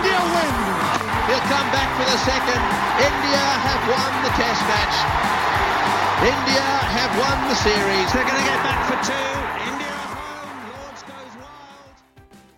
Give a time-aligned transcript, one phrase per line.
[0.00, 0.54] India win.
[1.28, 2.62] He'll come back for the second.
[3.08, 4.96] India have won the test match.
[6.24, 8.08] India have won the series.
[8.10, 9.28] They're going to get back for two.
[9.70, 10.70] India home.
[10.72, 12.00] Lords goes wild.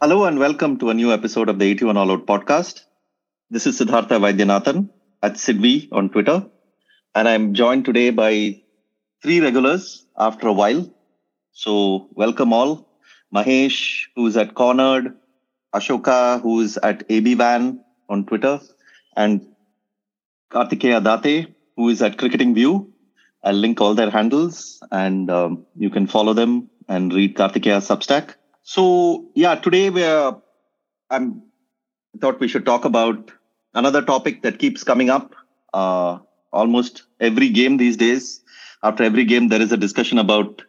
[0.01, 2.85] Hello and welcome to a new episode of the 81 All Out podcast.
[3.51, 4.91] This is Siddhartha Vaidyanathan
[5.21, 6.47] at Sidvi on Twitter.
[7.17, 8.63] And I'm joined today by
[9.21, 10.89] three regulars after a while.
[11.51, 12.89] So welcome all.
[13.35, 15.17] Mahesh, who's at Cornered,
[15.75, 18.61] Ashoka, who's at AB Van on Twitter,
[19.17, 19.47] and
[20.51, 22.93] Kartikeya Date, who is at Cricketing View.
[23.45, 28.35] I'll link all their handles and um, you can follow them and read Kartikeya's Substack.
[28.63, 30.37] So yeah, today we're
[31.11, 31.43] I'm
[32.15, 33.33] I thought we should talk about
[33.75, 35.35] another topic that keeps coming up
[35.73, 36.19] uh,
[36.53, 38.41] almost every game these days.
[38.83, 40.63] After every game, there is a discussion about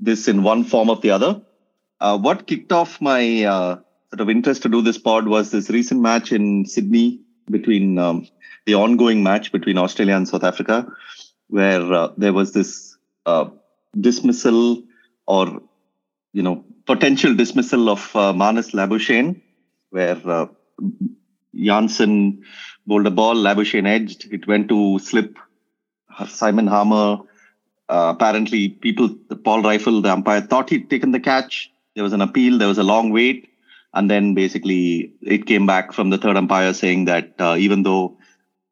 [0.00, 1.42] this in one form or the other.
[2.00, 3.80] Uh, what kicked off my uh,
[4.10, 7.20] sort of interest to do this pod was this recent match in Sydney
[7.50, 8.26] between um,
[8.66, 10.86] the ongoing match between Australia and South Africa,
[11.48, 13.46] where uh, there was this uh,
[13.98, 14.82] dismissal
[15.26, 15.62] or
[16.32, 19.40] you know potential dismissal of uh, Marnus Labuschagne,
[19.90, 20.46] where uh,
[21.54, 22.42] Jansen
[22.86, 25.38] bowled a ball, Labuschagne edged, it went to slip
[26.26, 27.18] Simon Harmer.
[27.90, 29.08] Uh, apparently, people,
[29.44, 31.70] Paul Reiffel, the umpire, thought he'd taken the catch.
[31.94, 33.48] There was an appeal, there was a long wait.
[33.98, 38.16] And then basically, it came back from the third umpire saying that uh, even though,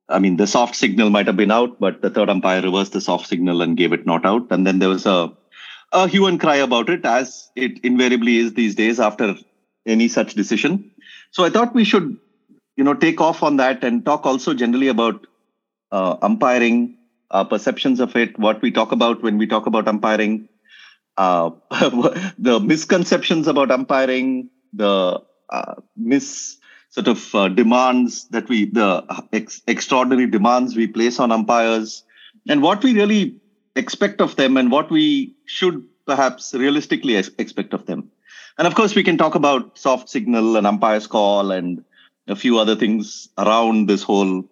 [0.09, 3.01] I mean, the soft signal might have been out, but the third umpire reversed the
[3.01, 4.47] soft signal and gave it not out.
[4.53, 5.33] And then there was a,
[5.91, 9.35] a hue and cry about it, as it invariably is these days after
[9.85, 10.93] any such decision.
[11.33, 12.17] So I thought we should,
[12.77, 15.27] you know, take off on that and talk also generally about
[15.91, 16.99] uh, umpiring,
[17.33, 20.49] uh, perceptions of it, what we talk about when we talk about umpiring,
[21.17, 21.51] uh,
[22.39, 26.59] the misconceptions about umpiring, the uh, mis
[26.91, 32.05] sort of uh, demands that we, the ex- extraordinary demands we place on umpires,
[32.48, 33.36] and what we really
[33.75, 38.11] expect of them, and what we should perhaps realistically ex- expect of them.
[38.59, 41.85] And of course, we can talk about soft signal and umpire's call and
[42.27, 44.45] a few other things around this whole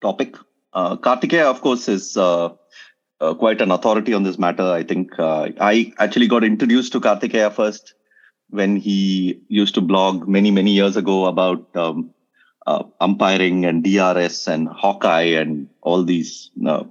[0.00, 0.36] topic.
[0.72, 2.48] Uh, Kartikeya, of course, is uh,
[3.20, 4.62] uh, quite an authority on this matter.
[4.62, 7.94] I think uh, I actually got introduced to Kartikeya first
[8.52, 12.14] when he used to blog many, many years ago about um,
[12.66, 16.84] uh, umpiring and DRS and Hawkeye and all these uh,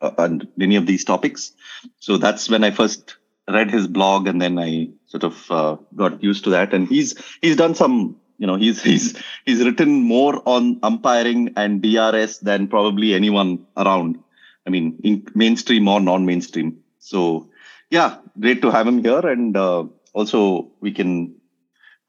[0.00, 1.52] uh, and many of these topics.
[1.98, 3.16] So that's when I first
[3.48, 6.72] read his blog, and then I sort of uh, got used to that.
[6.72, 11.82] And he's he's done some, you know, he's he's he's written more on umpiring and
[11.82, 14.18] DRS than probably anyone around.
[14.66, 16.78] I mean, in mainstream or non-mainstream.
[16.98, 17.50] So
[17.90, 21.34] yeah, great to have him here, and uh, also we can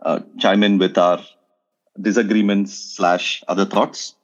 [0.02, 1.20] uh, chime in with our
[2.00, 4.16] disagreements slash other thoughts.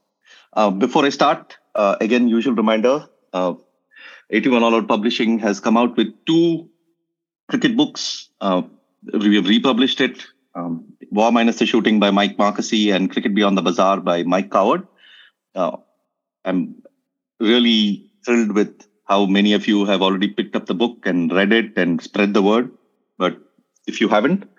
[0.53, 3.53] Uh, before I start, uh, again, usual reminder: uh,
[4.29, 6.69] 81 All Out Publishing has come out with two
[7.49, 8.29] cricket books.
[8.41, 8.63] Uh,
[9.13, 10.25] we have republished it.
[10.55, 14.51] Um, War Minus the Shooting by Mike Marqusee and Cricket Beyond the Bazaar by Mike
[14.51, 14.87] Coward.
[15.55, 15.77] Uh,
[16.43, 16.81] I'm
[17.39, 21.53] really thrilled with how many of you have already picked up the book and read
[21.53, 22.71] it and spread the word.
[23.17, 23.37] But
[23.87, 24.49] if you haven't,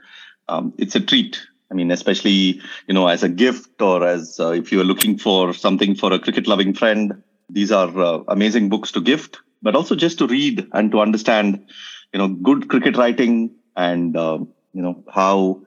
[0.49, 1.41] um, it's a treat.
[1.71, 5.19] I mean, especially you know, as a gift or as uh, if you are looking
[5.19, 9.39] for something for a cricket-loving friend, these are uh, amazing books to gift.
[9.61, 11.67] But also just to read and to understand,
[12.13, 14.39] you know, good cricket writing and uh,
[14.73, 15.63] you know how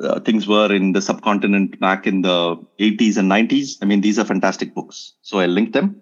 [0.00, 3.78] uh, things were in the subcontinent back in the 80s and 90s.
[3.82, 5.14] I mean, these are fantastic books.
[5.22, 6.00] So I'll link them.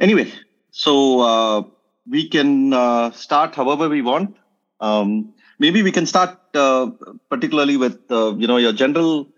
[0.00, 0.32] Anyway,
[0.70, 1.62] so uh,
[2.08, 4.36] we can uh, start however we want.
[4.80, 6.90] Um, maybe we can start uh,
[7.30, 9.28] particularly with uh, you know your general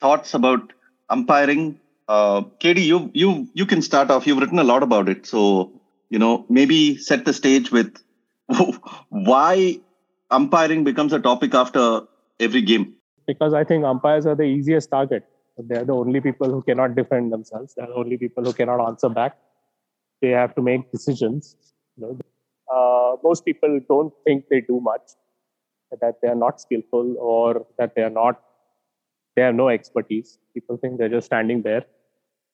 [0.00, 0.72] thoughts about
[1.08, 1.78] umpiring.
[2.08, 4.26] Uh, KD, you you you can start off.
[4.26, 5.72] You've written a lot about it, so
[6.10, 8.02] you know maybe set the stage with
[9.08, 9.80] why
[10.30, 12.02] umpiring becomes a topic after
[12.40, 12.94] every game.
[13.26, 15.24] because I think umpires are the easiest target.
[15.58, 17.74] They're the only people who cannot defend themselves.
[17.74, 19.36] They're the only people who cannot answer back.
[20.20, 21.56] They have to make decisions.
[21.96, 22.18] You know,
[22.74, 25.12] uh, most people don't think they do much,
[26.00, 28.40] that they are not skillful or that they are not,
[29.36, 30.38] they have no expertise.
[30.54, 31.84] People think they're just standing there.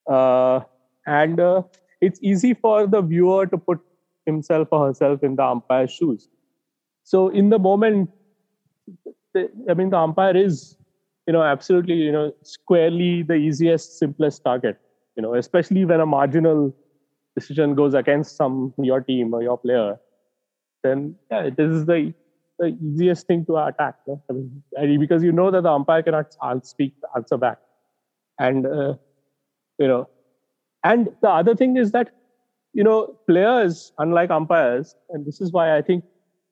[0.08, 0.60] Uh,
[1.06, 1.62] and uh,
[2.00, 3.80] it's easy for the viewer to put
[4.26, 6.28] himself or herself in the umpire's shoes.
[7.04, 8.10] So in the moment,
[9.36, 10.76] I mean, the umpire is,
[11.26, 14.78] you know, absolutely, you know, squarely the easiest, simplest target.
[15.16, 16.74] You know, especially when a marginal
[17.34, 19.98] decision goes against some your team or your player,
[20.84, 22.14] then yeah, this is the
[22.58, 23.94] the easiest thing to attack.
[24.06, 24.22] No?
[24.28, 27.58] I mean, because you know that the umpire cannot an- speak answer back.
[28.38, 28.94] and uh,
[29.78, 30.08] you know,
[30.84, 32.10] and the other thing is that
[32.72, 36.04] you know players, unlike umpires, and this is why I think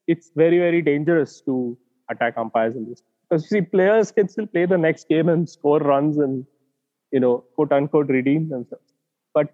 [0.07, 1.77] it's very very dangerous to
[2.09, 5.49] attack umpires in this because you see players can still play the next game and
[5.49, 6.45] score runs and
[7.11, 8.93] you know quote unquote redeem themselves
[9.33, 9.53] but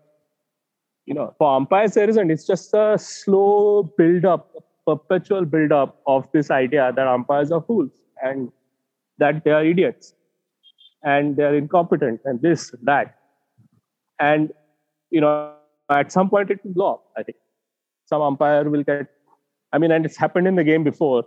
[1.06, 4.52] you know for umpires there isn't it's just a slow build up
[4.86, 7.92] perpetual build up of this idea that umpires are fools
[8.22, 8.52] and
[9.18, 10.14] that they are idiots
[11.04, 13.16] and they are incompetent and this that.
[14.20, 14.52] And
[15.10, 15.54] you know
[15.90, 17.38] at some point it will blow up i think.
[18.06, 19.08] Some umpire will get
[19.72, 21.24] i mean and it's happened in the game before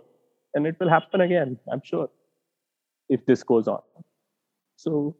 [0.53, 2.09] and it will happen again i'm sure
[3.09, 3.81] if this goes on.
[4.75, 5.15] So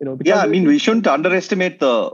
[0.00, 2.12] you know yeah i mean we shouldn't underestimate the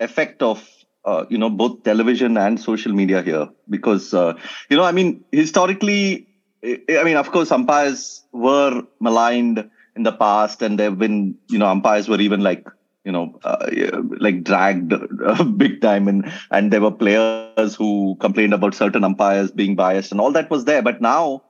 [0.00, 0.68] effect of
[1.04, 4.34] uh, you know both television and social media here because uh,
[4.70, 6.26] you know i mean historically
[6.64, 11.58] i mean of course umpires were maligned in the past and there have been you
[11.58, 12.66] know umpires were even like
[13.04, 13.66] you know uh,
[14.18, 19.50] like dragged uh, big time and and there were players who complained about certain umpires
[19.50, 20.82] being biased and all that was there.
[20.82, 21.42] But now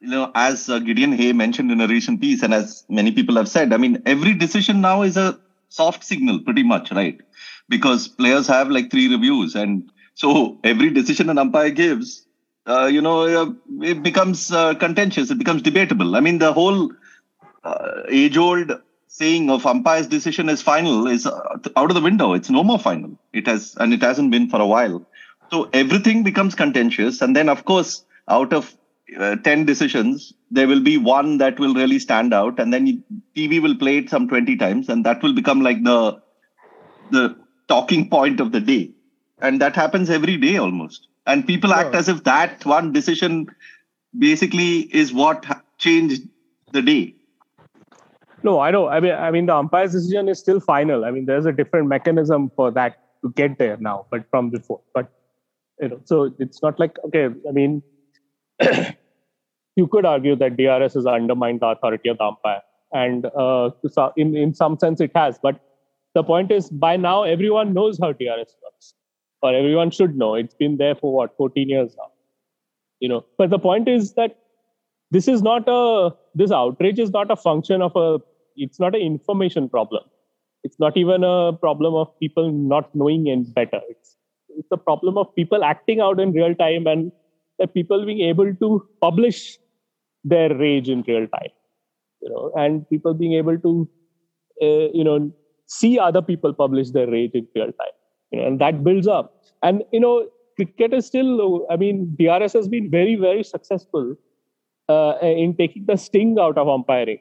[0.00, 3.36] you know as uh, Gideon Haigh mentioned in a recent piece and as many people
[3.36, 7.20] have said i mean every decision now is a soft signal pretty much right
[7.70, 9.54] because players have like three reviews.
[9.54, 12.26] And so every decision an umpire gives
[12.66, 15.30] uh, you know uh, it becomes uh, contentious.
[15.30, 16.16] It becomes debatable.
[16.16, 16.92] I mean the whole
[17.64, 18.72] uh, age old
[19.06, 22.34] saying of umpire's decision is final is uh, out of the window.
[22.34, 23.18] It's no more final.
[23.32, 25.06] It has and it hasn't been for a while.
[25.50, 27.22] So everything becomes contentious.
[27.22, 28.76] And then of course out of
[29.18, 32.60] uh, 10 decisions there will be one that will really stand out.
[32.60, 33.02] And then
[33.36, 34.88] tv will play it some 20 times.
[34.88, 36.20] And that will become like the
[37.10, 37.36] the
[37.72, 38.82] talking point of the day
[39.40, 43.46] and that happens every day almost and people act as if that one decision
[44.26, 44.72] basically
[45.02, 45.46] is what
[45.78, 46.22] changed
[46.72, 47.02] the day
[48.42, 48.88] no, I know.
[48.88, 51.04] I mean, I mean, the umpire's decision is still final.
[51.04, 54.80] I mean, there's a different mechanism for that to get there now, but from before.
[54.94, 55.12] But
[55.80, 57.28] you know, so it's not like okay.
[57.48, 57.82] I mean,
[59.76, 62.62] you could argue that DRS has undermined the authority of the umpire,
[62.92, 63.70] and uh,
[64.16, 65.38] in in some sense it has.
[65.42, 65.60] But
[66.14, 68.94] the point is, by now everyone knows how DRS works,
[69.42, 70.34] or everyone should know.
[70.34, 72.10] It's been there for what 14 years now.
[73.00, 74.36] You know, but the point is that
[75.10, 78.18] this is not a this outrage is not a function of a
[78.56, 80.02] it's not an information problem
[80.62, 84.16] it's not even a problem of people not knowing any better it's
[84.48, 87.12] it's a problem of people acting out in real time and
[87.58, 89.58] the people being able to publish
[90.24, 91.54] their rage in real time
[92.20, 93.88] you know and people being able to
[94.62, 95.18] uh, you know
[95.78, 97.96] see other people publish their rage in real time
[98.30, 99.32] you know and that builds up
[99.62, 100.14] and you know
[100.56, 104.10] cricket is still i mean drs has been very very successful
[104.90, 107.20] uh, in taking the sting out of umpiring.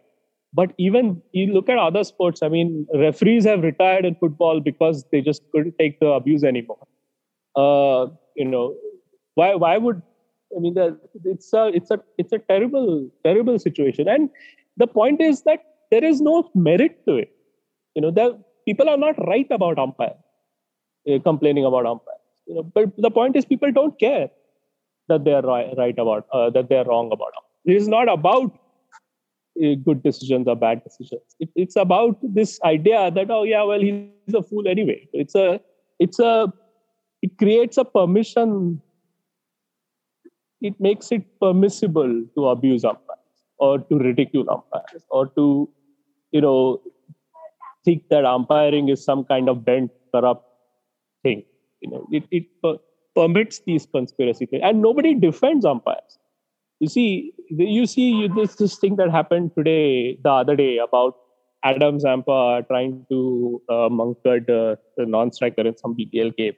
[0.54, 5.06] But even you look at other sports, I mean, referees have retired in football because
[5.12, 6.88] they just couldn't take the abuse anymore.
[7.56, 8.76] Uh, you know,
[9.36, 10.02] why why would
[10.56, 10.76] I mean
[11.26, 14.08] it's a it's a it's a terrible terrible situation.
[14.08, 14.30] And
[14.78, 15.60] the point is that
[15.92, 17.32] there is no merit to it.
[18.00, 20.16] You know, the people are not right about umpire,
[21.12, 22.20] uh, complaining about umpires.
[22.48, 24.30] You know, but the point is people don't care
[25.10, 27.60] that they are right, right about uh, that they are wrong about umpires.
[27.66, 28.54] It is not about
[29.62, 31.36] uh, good decisions or bad decisions.
[31.42, 35.10] It, it's about this idea that oh yeah, well he's a fool anyway.
[35.12, 35.60] It's a
[36.00, 36.54] it's a
[37.22, 38.82] it creates a permission.
[40.62, 45.68] It makes it permissible to abuse umpires or to ridicule umpires or to
[46.32, 46.82] you know
[47.86, 50.46] think that umpiring is some kind of bent, corrupt
[51.24, 51.44] thing.
[51.82, 52.80] You know, it, it per-
[53.16, 56.20] permits these conspiracy theories, and nobody defends umpires
[56.80, 61.16] you see you see this this thing that happened today the other day about
[61.64, 66.54] Adam Zampa trying to uh, Mankad uh, the non-striker in some BPL game,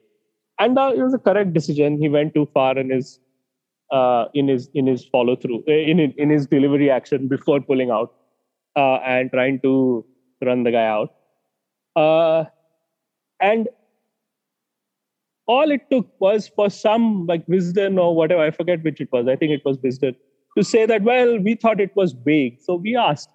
[0.60, 2.00] and uh, it was a correct decision.
[2.00, 3.20] He went too far in his
[3.92, 7.90] uh, in his in his follow through uh, in in his delivery action before pulling
[7.90, 8.14] out
[8.76, 10.06] uh, and trying to
[10.42, 11.14] run the guy out.
[11.96, 12.46] Uh,
[13.40, 13.68] and
[15.48, 19.28] all it took was for some like Wisden or whatever, I forget which it was.
[19.28, 20.16] I think it was Wisden
[20.58, 22.62] to say that, well, we thought it was vague.
[22.62, 23.30] So we asked,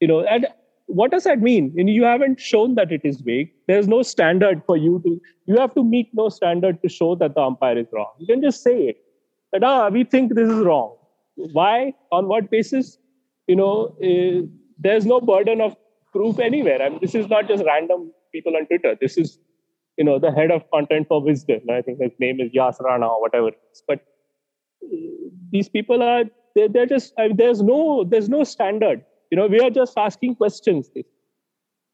[0.00, 0.46] you know, and
[0.86, 1.74] what does that mean?
[1.78, 3.50] And you haven't shown that it is vague.
[3.66, 7.34] There's no standard for you to, you have to meet no standard to show that
[7.34, 8.12] the umpire is wrong.
[8.18, 8.96] You can just say it
[9.52, 10.96] that, ah, we think this is wrong.
[11.36, 11.94] Why?
[12.10, 12.98] On what basis?
[13.46, 14.46] You know, uh,
[14.78, 15.76] there's no burden of
[16.12, 16.82] proof anywhere.
[16.82, 18.96] I mean, this is not just random people on Twitter.
[19.00, 19.38] This is
[19.98, 21.70] you know, the head of content for Wisden.
[21.70, 23.50] I think his name is Yas Rana or whatever.
[23.86, 24.00] But
[24.82, 24.96] uh,
[25.50, 29.04] these people are they're, just I mean, there's no there's no standard.
[29.30, 30.90] You know, we are just asking questions.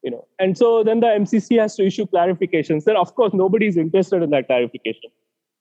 [0.06, 3.66] you know and so then the mcc has to issue clarifications then of course nobody
[3.70, 5.10] is interested in that clarification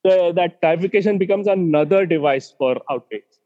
[0.03, 3.39] the, that clarification becomes another device for outrage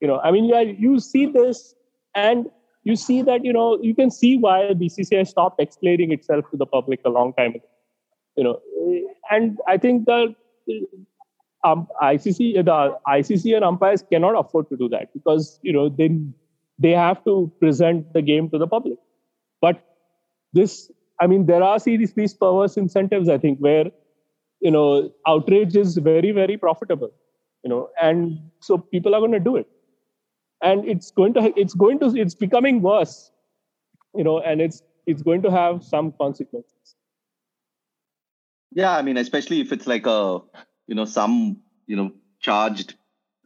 [0.00, 1.74] you know i mean you, you see this
[2.22, 2.48] and
[2.84, 6.66] you see that you know you can see why bcci stopped explaining itself to the
[6.66, 7.68] public a long time ago
[8.36, 8.60] you know.
[9.30, 10.34] And i think the
[11.64, 16.10] um, icc the icc and umpires cannot afford to do that because you know they
[16.78, 18.98] they have to present the game to the public.
[19.60, 19.84] But
[20.52, 23.86] this i mean there are these perverse incentives i think where
[24.60, 27.10] you know outrage is very very profitable
[27.64, 29.66] you know and so people are going to do it
[30.62, 33.30] and it's going to it's going to it's becoming worse
[34.14, 36.96] you know and it's it's going to have some consequences
[38.70, 40.40] yeah i mean especially if it's like a
[40.86, 42.94] you know some you know charged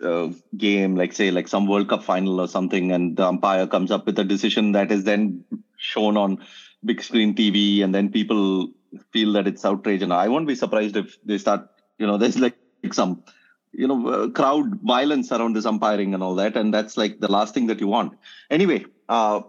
[0.03, 3.91] uh, game like say like some world cup final or something and the umpire comes
[3.91, 5.43] up with a decision that is then
[5.79, 6.39] shown on
[6.85, 8.71] big screen TV, and then people
[9.13, 10.03] feel that it's outrage.
[10.03, 11.69] And I won't be surprised if they start,
[11.99, 12.57] you know, there's like
[12.93, 13.23] some,
[13.73, 17.29] you know, uh, crowd violence around this umpiring and all that, and that's like the
[17.29, 18.13] last thing that you want.
[18.51, 19.43] Anyway, uh,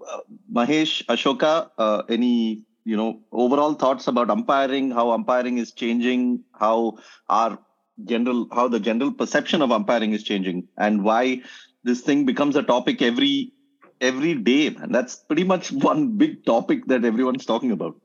[0.52, 6.98] Mahesh, Ashoka, uh, any you know overall thoughts about umpiring, how umpiring is changing, how
[7.30, 7.58] our
[8.06, 11.42] general, how the general perception of umpiring is changing, and why
[11.84, 13.54] this thing becomes a topic every
[14.02, 14.68] every day?
[14.68, 17.96] And that's pretty much one big topic that everyone's talking about.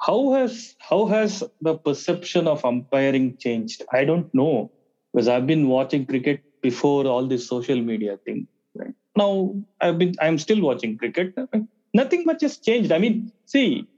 [0.00, 3.82] How has how has the perception of umpiring changed?
[3.92, 4.70] I don't know
[5.16, 8.94] because i've been watching cricket before all this social media thing right?
[9.16, 11.34] Now i've been i'm still watching cricket.
[11.94, 12.92] Nothing much has changed.
[12.92, 13.88] I mean see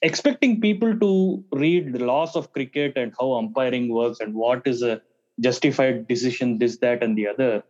[0.00, 4.82] expecting people to read the laws of cricket and how umpiring works and what is
[4.82, 5.02] a
[5.40, 7.62] justified decision this that and the other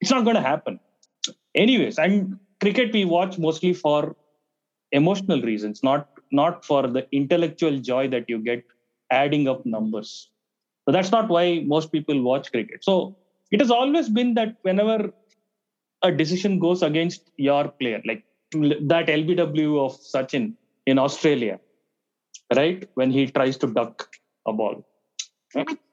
[0.00, 0.80] it's not going to happen.
[1.54, 4.16] Anyways and cricket we watch mostly for
[4.92, 8.64] emotional reasons not not for the intellectual joy that you get
[9.10, 10.30] adding up numbers
[10.86, 12.84] so that's not why most people watch cricket.
[12.84, 13.16] So
[13.50, 15.12] it has always been that whenever
[16.02, 18.24] a decision goes against your player like
[18.92, 20.54] that lbw of sachin
[20.86, 21.58] in australia
[22.56, 22.88] right?
[22.94, 24.08] When he tries to duck
[24.46, 24.84] a ball.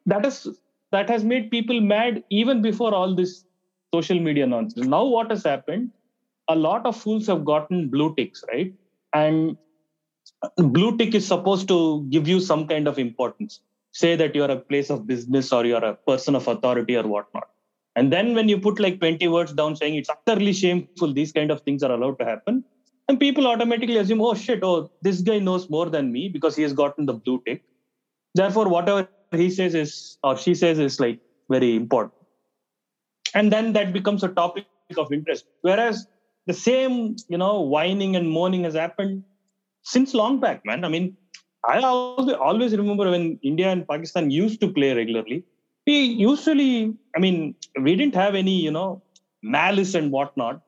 [0.06, 0.48] That is
[0.92, 3.46] that has made people mad even before all this
[3.94, 4.88] social media nonsense.
[4.88, 5.92] Now what has happened?
[6.50, 8.74] A lot of fools have gotten blue ticks, right?
[9.14, 9.58] And
[10.58, 13.62] blue tick is supposed to give you some kind of importance.
[13.94, 17.48] Say that you're a place of business or you're a person of authority or whatnot.
[17.96, 21.52] And then when you put like 20 words down saying it's utterly shameful, these kind
[21.52, 22.64] of things are allowed to happen.
[23.10, 26.64] And people automatically assume, oh shit, oh, this guy knows more than me because he
[26.64, 27.62] has gotten the blue tick.
[28.34, 31.20] Therefore, whatever he says is or she says is like
[31.50, 32.14] very important.
[33.34, 34.66] And then that becomes a topic
[34.98, 35.46] of interest.
[35.62, 36.08] Whereas
[36.48, 39.24] the same, you know, whining and moaning has happened
[39.84, 40.86] since long back, man.
[40.86, 41.18] I mean,
[41.68, 45.44] I always, remember when India and Pakistan used to play regularly.
[45.86, 49.04] We usually, I mean, we didn't have any, you know,
[49.44, 50.62] malice and whatnot.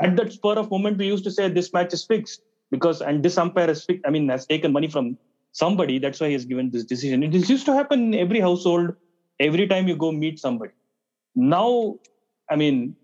[0.00, 3.22] At that spur of moment, we used to say this match is fixed because, and
[3.22, 4.04] this umpire is fixed.
[4.06, 5.18] I mean, has taken money from
[5.52, 5.98] somebody.
[5.98, 7.22] That's why he has given this decision.
[7.22, 8.94] It used to happen in every household,
[9.40, 10.72] every time you go meet somebody.
[11.34, 11.96] Now,
[12.50, 12.96] I mean,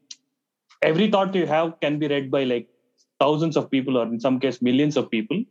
[0.83, 2.69] every thought you have can be read by like
[3.21, 5.45] thousands of people or in some case millions of people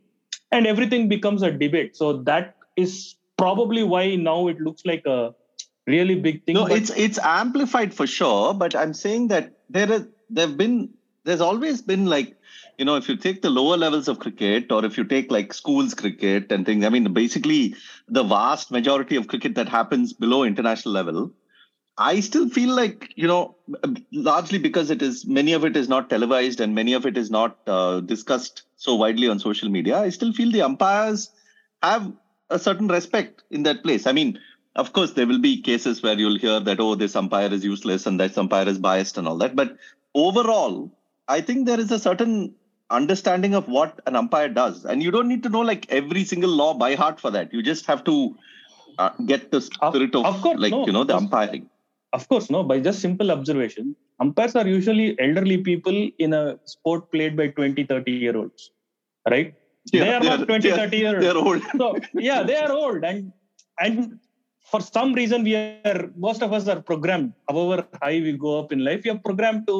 [0.54, 1.96] and everything becomes a debate.
[1.96, 5.34] So that is probably why now it looks like a
[5.86, 10.06] really big thing no it's it's amplified for sure but i'm saying that there is
[10.30, 10.88] there've been
[11.24, 12.34] there's always been like
[12.78, 15.52] you know if you take the lower levels of cricket or if you take like
[15.52, 17.74] schools cricket and things i mean basically
[18.08, 21.30] the vast majority of cricket that happens below international level
[21.96, 23.54] I still feel like, you know,
[24.10, 27.30] largely because it is many of it is not televised and many of it is
[27.30, 29.98] not uh, discussed so widely on social media.
[29.98, 31.30] I still feel the umpires
[31.82, 32.12] have
[32.50, 34.06] a certain respect in that place.
[34.08, 34.40] I mean,
[34.74, 38.06] of course, there will be cases where you'll hear that, oh, this umpire is useless
[38.06, 39.54] and that umpire is biased and all that.
[39.54, 39.76] But
[40.14, 40.90] overall,
[41.28, 42.56] I think there is a certain
[42.90, 44.84] understanding of what an umpire does.
[44.84, 47.54] And you don't need to know like every single law by heart for that.
[47.54, 48.36] You just have to
[48.98, 51.70] uh, get the spirit of, of course, like, no, you know, the umpiring
[52.16, 53.86] of course no by just simple observation
[54.22, 56.44] umpires are usually elderly people in a
[56.74, 58.70] sport played by 20 30 year olds
[59.32, 59.54] right?
[59.92, 61.62] Yeah, they are not 20 30 years they're old.
[61.80, 61.86] So
[62.28, 63.32] yeah they are old and
[63.84, 64.18] and
[64.70, 68.72] for some reason we are most of us are programmed however high we go up
[68.74, 69.76] in life we are programmed to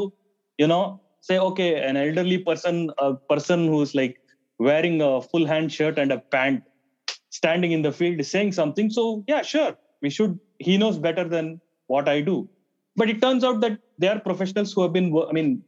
[0.62, 0.84] you know
[1.28, 2.76] say okay an elderly person
[3.06, 4.14] a person who's like
[4.58, 6.62] wearing a full hand shirt and a pant
[7.30, 8.90] standing in the field is saying something.
[8.90, 12.48] So yeah sure we should he knows better than what I do.
[12.96, 15.62] But it turns out that they are professionals who have been, I mean,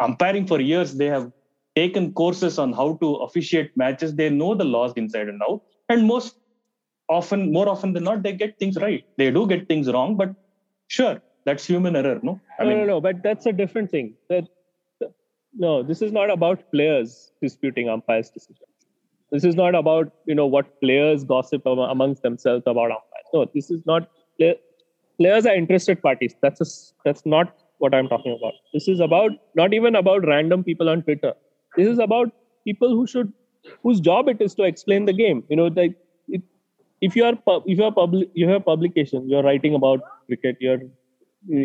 [0.00, 0.94] umpiring for years.
[0.94, 1.30] They have
[1.74, 4.14] taken courses on how to officiate matches.
[4.14, 5.62] They know the laws inside and out.
[5.88, 6.36] And most
[7.08, 9.04] often, more often than not, they get things right.
[9.16, 10.34] They do get things wrong, but
[10.86, 12.40] sure, that's human error, no?
[12.58, 14.14] I no, mean, no, no, but that's a different thing.
[14.28, 14.46] That
[15.54, 18.68] no, this is not about players disputing umpires' decisions.
[19.30, 23.26] This is not about you know what players gossip amongst themselves about umpires.
[23.34, 24.08] No, this is not.
[25.22, 26.34] Players are interested parties.
[26.42, 26.68] That's a,
[27.04, 28.54] that's not what I'm talking about.
[28.72, 31.34] This is about not even about random people on Twitter.
[31.76, 32.32] This is about
[32.64, 33.32] people who should
[33.82, 35.44] whose job it is to explain the game.
[35.48, 35.94] You know, like
[37.00, 37.34] if you are
[37.66, 40.80] if you are public you have publication, you're writing about cricket, you're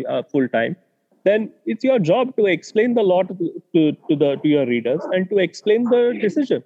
[0.08, 0.76] uh, full time.
[1.24, 3.34] Then it's your job to explain the law to,
[3.74, 6.62] to, to the to your readers and to explain the decision.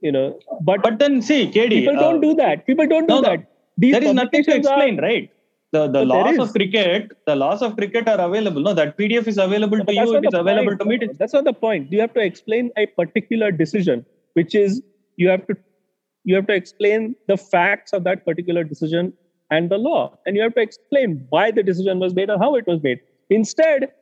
[0.00, 2.66] You know, but but then see, KD, people don't uh, do that.
[2.66, 3.51] People don't do no, that.
[3.76, 5.30] These there is nothing to explain, are, right?
[5.72, 8.74] the, the laws of cricket the laws of cricket are available no?
[8.74, 11.00] That pdf is available but to you it is available point.
[11.00, 11.90] to me that's not the point.
[11.90, 14.82] You have to explain a particular decision which is
[15.16, 15.56] you have to
[16.24, 19.12] you have to explain the facts of that particular decision
[19.50, 20.16] and the law.
[20.24, 23.00] And you have to explain why the decision was made or how it was made.
[23.30, 23.92] Instead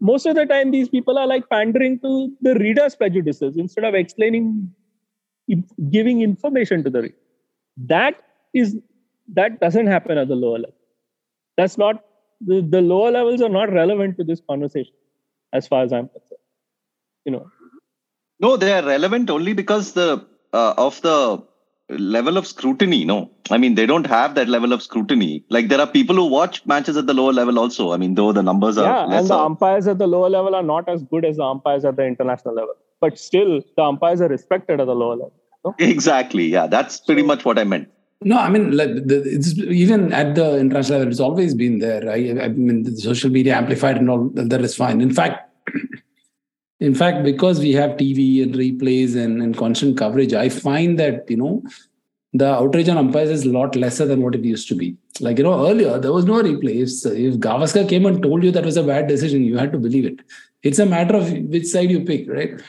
[0.00, 3.94] most of the time these people are like pandering to the reader's prejudices instead of
[3.94, 4.70] explaining
[5.90, 7.14] giving information to the reader.
[7.76, 8.78] That is
[9.32, 10.74] that doesn't happen at the lower level.
[11.56, 12.04] That's not
[12.40, 14.94] the, the lower levels are not relevant to this conversation
[15.52, 16.40] as far as i'm concerned
[17.24, 17.50] you know.
[18.40, 21.42] No they are relevant only because the uh, of the
[21.88, 23.30] level of scrutiny no?
[23.50, 25.44] I mean they don't have that level of scrutiny.
[25.48, 27.92] Like there are people who watch matches at the lower level also.
[27.92, 30.62] I mean though the numbers are yeah and the umpires at the lower level are
[30.62, 32.74] not as good as the umpires at the international level.
[33.00, 35.74] But still the umpires are respected at the lower level no?
[35.78, 36.46] exactly.
[36.46, 37.88] Yeah that's pretty much what i meant
[38.24, 42.08] no, I mean, like the, even at the international level, it's always been there.
[42.10, 45.00] I, I mean, the social media amplified and all that is fine.
[45.00, 45.50] In fact,
[46.80, 51.30] in fact, because we have TV and replays and, and constant coverage, I find that
[51.30, 51.62] you know
[52.32, 54.96] the outrage on umpires is a lot lesser than what it used to be.
[55.20, 57.06] Like you know, earlier there was no replays.
[57.06, 59.78] If, if Gavaskar came and told you that was a bad decision, you had to
[59.78, 60.20] believe it.
[60.62, 62.60] It's a matter of which side you pick, right?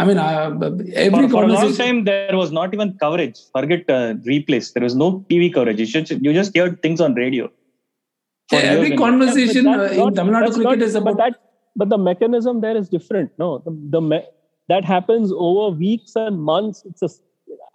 [0.00, 0.56] I mean, uh,
[0.94, 3.38] every for, for a long time there was not even coverage.
[3.52, 4.72] Forget uh, replays.
[4.72, 5.80] There was no TV coverage.
[5.80, 7.50] You should you just heard things on radio.
[8.52, 11.16] Yeah, every conversation yeah, uh, in Tamil Nadu cricket not, is about.
[11.16, 11.40] But, that,
[11.76, 13.32] but the mechanism there is different.
[13.38, 14.22] No, the, the me,
[14.68, 16.84] that happens over weeks and months.
[16.86, 17.10] It's a,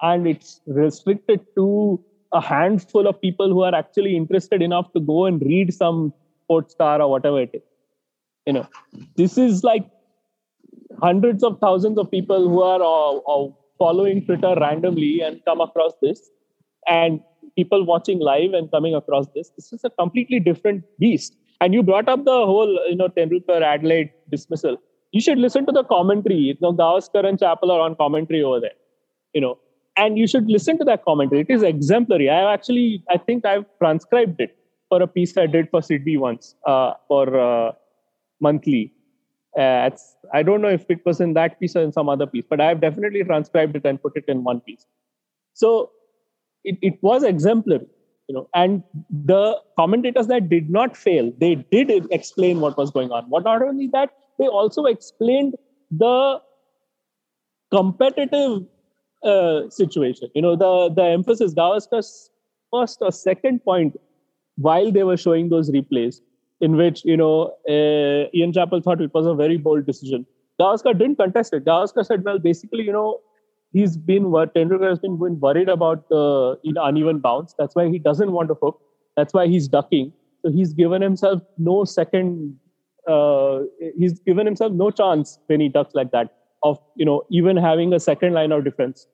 [0.02, 5.26] and it's restricted to a handful of people who are actually interested enough to go
[5.26, 6.14] and read some
[6.50, 7.62] Sportstar or whatever it is.
[8.48, 8.68] You know,
[9.16, 9.86] this is like
[11.02, 15.94] hundreds of thousands of people who are uh, uh, following Twitter randomly and come across
[16.02, 16.30] this,
[16.88, 17.22] and
[17.56, 19.52] people watching live and coming across this.
[19.56, 21.36] This is a completely different beast.
[21.62, 24.78] And you brought up the whole, you know, Tendulkar Adelaide dismissal.
[25.12, 26.36] You should listen to the commentary.
[26.36, 28.72] You know, Gavaskar and Chappell are on commentary over there.
[29.34, 29.60] You know,
[29.96, 31.42] and you should listen to that commentary.
[31.42, 32.30] It is exemplary.
[32.30, 34.58] I actually, I think I've transcribed it
[34.90, 37.72] for a piece I did for Sydney once uh, for uh,
[38.42, 38.93] monthly
[39.58, 39.90] uh,
[40.34, 42.60] I don't know if it was in that piece or in some other piece, but
[42.60, 44.86] I have definitely transcribed it and put it in one piece.
[45.54, 45.92] So
[46.64, 47.88] it, it was exemplary,
[48.28, 53.12] you know, and the commentators that did not fail, they did explain what was going
[53.12, 53.26] on.
[53.30, 55.56] What not only that, they also explained
[55.92, 56.42] the
[57.72, 58.64] competitive
[59.24, 60.30] uh, situation.
[60.34, 62.32] You know, the the emphasis, Gavaskar's
[62.72, 63.96] first or second point
[64.56, 66.22] while they were showing those replays
[66.68, 67.34] in which you know
[67.76, 70.26] uh, Ian Chappell thought it was a very bold decision.
[70.62, 71.66] Gavaskar didn't contest it.
[71.66, 73.20] Gavaskar said, "Well, basically, you know,
[73.74, 77.56] he's been Tendulkar has been, worried about the you know, uneven bounce.
[77.58, 78.80] That's why he doesn't want to hook.
[79.18, 80.14] That's why he's ducking.
[80.46, 82.58] So he's given himself no second.
[83.08, 83.62] Uh,
[83.98, 87.94] he's given himself no chance when he ducks like that of you know even having
[87.94, 89.08] a second line of defense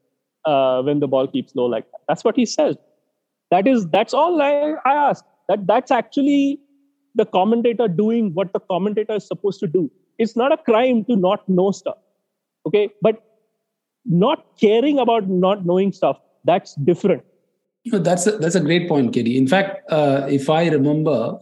[0.45, 2.01] uh, when the ball keeps low like that.
[2.07, 2.75] That's what he says.
[3.51, 5.25] That is that's all I, I ask.
[5.47, 6.59] That that's actually
[7.21, 9.89] the commentator doing what the commentator is supposed to do.
[10.17, 11.97] It's not a crime to not know stuff.
[12.65, 12.89] Okay.
[13.01, 13.23] But
[14.05, 17.23] not caring about not knowing stuff, that's different.
[17.84, 19.36] You know, that's a, that's a great point, KD.
[19.36, 21.39] In fact, uh, if I remember,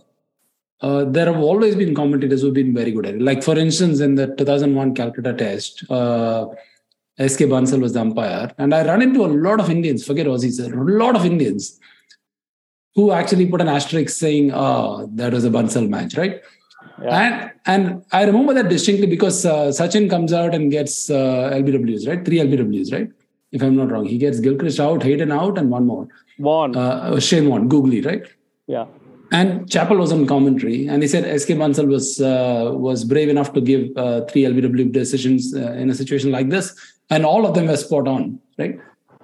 [0.81, 3.21] uh, there have always been commentators who've been very good at it.
[3.21, 6.47] Like, for instance, in the 2001 Calcutta test, uh,
[7.19, 8.51] SK Bansal was the umpire.
[8.59, 11.79] And I ran into a lot of Indians, forget Aussies, a lot of Indians
[12.97, 16.41] who actually put an asterisk saying, "Oh, that was a Bansal match," right?
[17.01, 17.19] Yeah.
[17.23, 22.07] And and I remember that distinctly because uh, Sachin comes out and gets uh, LBWs,
[22.09, 22.25] right?
[22.25, 23.09] Three LBWs, right?
[23.51, 26.07] If I'm not wrong, he gets Gilchrist out, Hayden out, and one more.
[26.39, 26.75] Warne.
[26.75, 28.25] Uh, Shane Warne, Googly, right?
[28.67, 28.87] Yeah.
[29.37, 33.53] and Chappell was on commentary, and he said SK Bansal was uh, was brave enough
[33.53, 36.75] to give uh, three LBW decisions uh, in a situation like this,
[37.09, 38.79] and all of them were spot on, right?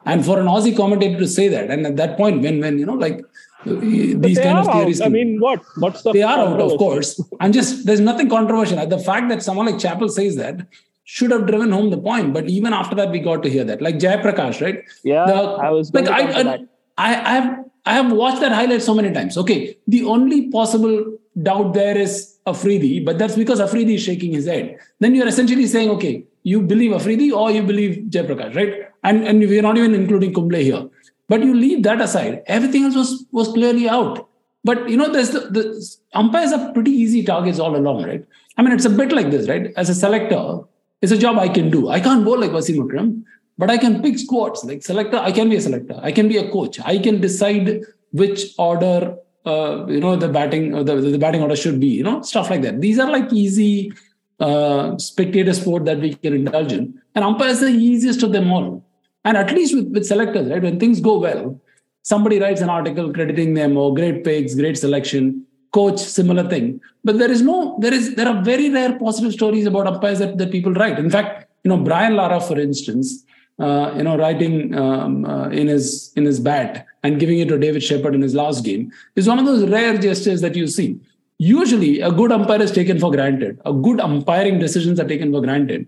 [0.06, 2.86] And for an Aussie commentator to say that, and at that point, when when you
[2.86, 3.22] know like
[3.66, 5.08] these kind of theories, out.
[5.08, 7.22] I mean, what what's the they are out, of course.
[7.40, 8.86] I'm just there's nothing controversial.
[8.86, 10.68] The fact that someone like Chappell says that
[11.06, 13.82] should have driven home the point, but even after that, we got to hear that,
[13.82, 14.84] like Jayaprakash, right?
[15.04, 18.82] Yeah, the, I was like I, I, I I have I have watched that highlight
[18.82, 19.38] so many times.
[19.38, 24.46] Okay, the only possible doubt there is Afridi, but that's because Afridi is shaking his
[24.46, 24.78] head.
[25.00, 28.90] Then you're essentially saying, okay, you believe Afridi or you believe Jayaprakash, right?
[29.04, 30.90] And and we're not even including Kumble here.
[31.30, 34.28] But you leave that aside, everything else was was clearly out.
[34.64, 38.26] But you know, there's the, the umpires are pretty easy targets all along, right?
[38.58, 39.74] I mean, it's a bit like this, right?
[39.76, 40.60] As a selector,
[41.02, 41.90] it's a job I can do.
[41.90, 43.26] I can't bowl like Wasim Akram,
[43.58, 44.64] but I can pick squads.
[44.64, 46.00] Like selector, I can be a selector.
[46.02, 46.80] I can be a coach.
[46.80, 51.56] I can decide which order uh, you know the batting uh, the, the batting order
[51.56, 51.88] should be.
[51.88, 52.82] You know stuff like that.
[52.82, 53.94] These are like easy
[54.40, 57.02] uh, spectator sport that we can indulge in.
[57.16, 58.84] And umpire is the easiest of them all.
[59.26, 60.62] And at least with, with selectors, right?
[60.62, 61.60] When things go well,
[62.02, 66.80] somebody writes an article crediting them or great picks, great selection, coach, similar thing.
[67.04, 70.38] But there is no, there is there are very rare positive stories about umpires that,
[70.38, 71.00] that people write.
[71.00, 73.24] In fact, you know, Brian Lara, for instance,
[73.60, 77.58] uh, you know, writing um, uh, in his in his bat and giving it to
[77.58, 81.00] David Sheppard in his last game is one of those rare gestures that you see.
[81.38, 83.60] Usually, a good umpire is taken for granted.
[83.66, 85.88] A good umpiring decisions are taken for granted,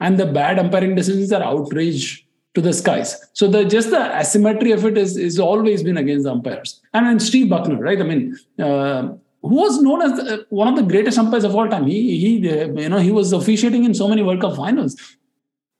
[0.00, 3.16] and the bad umpiring decisions are outrage to the skies.
[3.32, 6.80] So the just the asymmetry of it is is always been against the umpires.
[6.92, 8.00] And then Steve Bucknor, right?
[8.00, 11.68] I mean, uh, who was known as the, one of the greatest umpires of all
[11.68, 11.86] time.
[11.86, 14.96] He he uh, you know he was officiating in so many World Cup finals.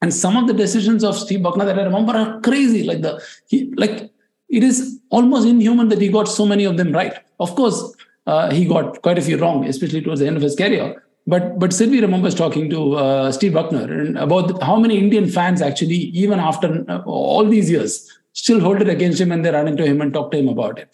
[0.01, 2.83] And some of the decisions of Steve Bucknor that I remember are crazy.
[2.83, 4.11] Like the he like
[4.49, 7.15] it is almost inhuman that he got so many of them right.
[7.39, 7.95] Of course,
[8.27, 11.05] uh, he got quite a few wrong, especially towards the end of his career.
[11.27, 15.97] But but Sylvie remembers talking to uh, Steve Bucknor about how many Indian fans actually,
[16.25, 19.87] even after uh, all these years, still hold it against him and they run into
[19.87, 20.89] him and talk to him about it.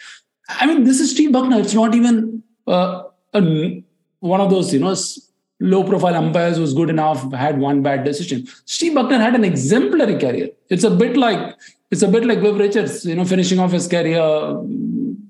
[0.49, 1.61] I mean, this is Steve Bucknor.
[1.61, 3.83] It's not even uh, a,
[4.21, 4.95] one of those, you know,
[5.61, 8.47] low profile umpires who's good enough, had one bad decision.
[8.65, 10.51] Steve Bucknor had an exemplary career.
[10.69, 11.57] It's a bit like
[11.91, 14.21] it's a bit like Viv Richards, you know, finishing off his career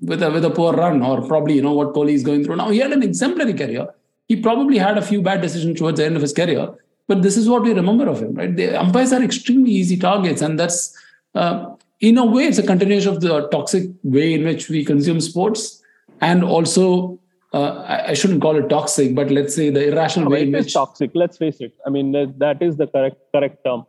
[0.01, 2.57] with a with a poor run, or probably you know what Kohli is going through
[2.57, 2.69] now.
[2.69, 3.87] He had an exemplary career.
[4.29, 6.69] He probably had a few bad decisions towards the end of his career,
[7.07, 8.55] but this is what we remember of him, right?
[8.55, 10.95] The umpires are extremely easy targets, and that's
[11.33, 15.19] uh, in a way it's a continuation of the toxic way in which we consume
[15.19, 15.81] sports,
[16.21, 17.19] and also
[17.53, 20.73] uh, I, I, shouldn't call it toxic, but let's say the irrational way in which
[20.73, 21.09] toxic.
[21.15, 21.73] Let's face it.
[21.87, 23.85] I mean, that is the correct correct term.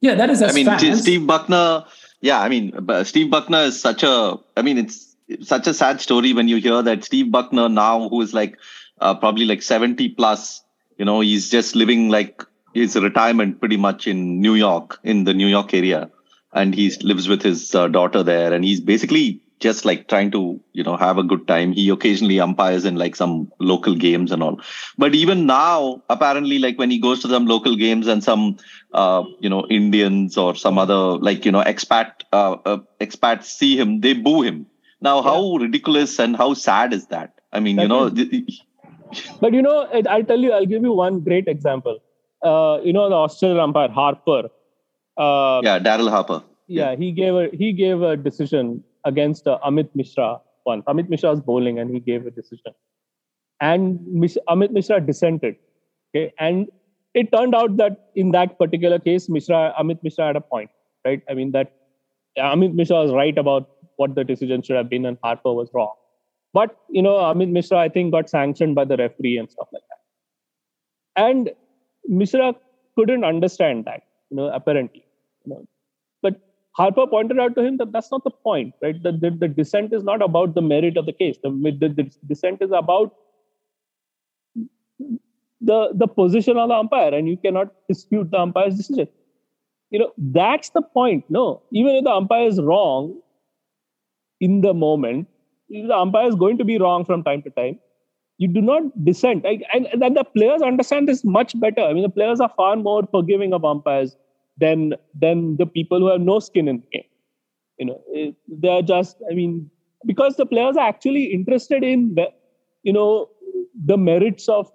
[0.00, 0.40] Yeah, that is.
[0.40, 1.02] I mean, fans.
[1.02, 1.86] Steve Bucknor.
[2.22, 2.72] Yeah, I mean,
[3.04, 4.38] Steve Bucknor is such a.
[4.56, 8.22] I mean, it's such a sad story when you hear that Steve Bucknor now, who
[8.22, 8.56] is like
[9.02, 10.62] uh, probably like seventy plus,
[10.98, 12.42] you know, he's just living like
[12.74, 16.10] his retirement pretty much in New York, in the New York area,
[16.52, 20.60] and he lives with his uh, daughter there, and he's basically just like trying to
[20.72, 21.72] you know have a good time.
[21.72, 24.60] He occasionally umpires in like some local games and all.
[24.98, 28.56] But even now apparently like when he goes to some local games and some
[28.92, 33.78] uh, you know indians or some other like you know expat uh, uh, expats see
[33.78, 34.66] him they boo him.
[35.00, 35.62] Now how yeah.
[35.66, 37.40] ridiculous and how sad is that?
[37.52, 38.60] I mean that you know is,
[39.40, 39.76] but you know
[40.14, 41.98] i'll tell you i'll give you one great example
[42.50, 44.42] uh, you know the australian umpire harper
[45.24, 49.58] uh, yeah daryl harper yeah, yeah, he gave a he gave a decision against uh,
[49.64, 50.84] Amit Mishra once.
[50.86, 52.72] Amit Mishra was bowling and he gave a decision.
[53.60, 55.56] And Mish, Amit Mishra dissented.
[56.14, 56.32] Okay.
[56.38, 56.68] And
[57.14, 60.70] it turned out that in that particular case, Mishra, Amit Mishra had a point,
[61.04, 61.22] right?
[61.28, 61.72] I mean, that
[62.38, 65.94] Amit Mishra was right about what the decision should have been and Harper was wrong.
[66.52, 69.82] But, you know, Amit Mishra, I think, got sanctioned by the referee and stuff like
[69.88, 71.24] that.
[71.24, 71.50] And
[72.06, 72.54] Mishra
[72.96, 75.04] couldn't understand that, you know, apparently.
[75.44, 75.66] You know,
[76.74, 79.00] Harper pointed out to him that that's not the point, right?
[79.02, 81.36] The, the, the dissent is not about the merit of the case.
[81.42, 83.14] The, the, the dissent is about
[85.60, 89.08] the, the position of the umpire, and you cannot dispute the umpire's decision.
[89.90, 91.24] You know, that's the point.
[91.28, 93.20] No, even if the umpire is wrong
[94.40, 95.28] in the moment,
[95.72, 97.78] the umpire is going to be wrong from time to time.
[98.38, 99.44] You do not dissent.
[99.46, 101.82] and, and the players understand this much better.
[101.82, 104.16] I mean, the players are far more forgiving of umpires
[104.58, 107.08] than than the people who have no skin in the game.
[107.78, 109.16] You know, eh, they are just.
[109.30, 109.70] I mean,
[110.06, 112.16] because the players are actually interested in,
[112.82, 113.28] you know,
[113.84, 114.70] the merits of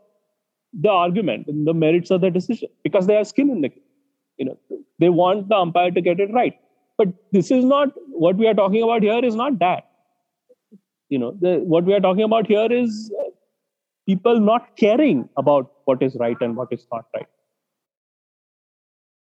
[0.74, 3.84] the argument and the merits of the decision because they have skin in the game.
[4.38, 4.58] You know,
[5.00, 6.58] they want the umpire to get it right.
[6.98, 9.24] But this is not what we are talking about here.
[9.24, 9.90] Is not that.
[11.10, 13.24] You know, the, what we are talking about here is uh,
[14.08, 17.28] people not caring about what is right and what is not right.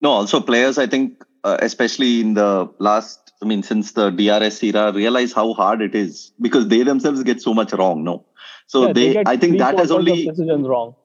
[0.01, 4.63] No, also players, I think, uh, especially in the last, I mean, since the DRS
[4.63, 8.03] era, realize how hard it is because they themselves get so much wrong.
[8.03, 8.25] No,
[8.67, 10.95] so Yeah, they, get I think three that has of only, decisions wrong.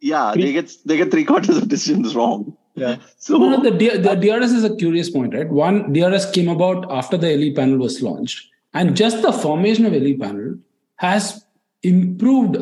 [0.00, 2.56] yeah, three- they get they get three quarters of decisions wrong.
[2.74, 2.96] Yeah.
[3.18, 5.48] So No, no, the, the DRS is a curious point, right?
[5.48, 9.92] One, DRS came about after the le panel was launched, and just the formation of
[9.92, 10.56] elite panel
[10.96, 11.44] has
[11.82, 12.56] improved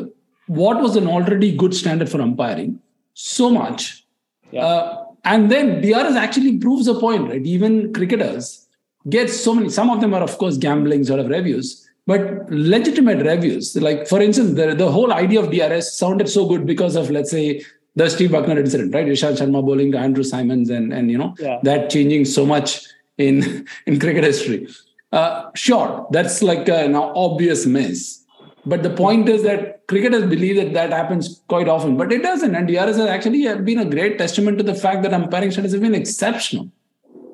[0.47, 2.79] what was an already good standard for umpiring
[3.13, 4.05] so much.
[4.51, 4.65] Yeah.
[4.65, 7.45] Uh, and then DRS actually proves a point, right?
[7.45, 8.67] Even cricketers
[9.09, 13.25] get so many, some of them are, of course, gambling sort of reviews, but legitimate
[13.25, 13.75] reviews.
[13.75, 17.31] Like, for instance, the, the whole idea of DRS sounded so good because of, let's
[17.31, 17.63] say,
[17.95, 19.05] the Steve Bucknor incident, right?
[19.05, 21.59] Ishant Sharma bowling to Andrew Symonds and, and you know, Yeah.
[21.63, 22.81] that changing so much
[23.17, 24.67] in, in cricket history.
[25.11, 28.21] Uh, sure, that's like an obvious miss.
[28.65, 32.55] But the point is that cricketers believe that that happens quite often, but it doesn't.
[32.55, 35.81] And DRS has actually been a great testament to the fact that umpiring standards have
[35.81, 36.71] been exceptional.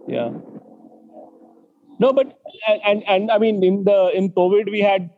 [0.07, 0.31] Yeah.
[1.99, 5.09] No, but and, and and I mean in the in COVID we had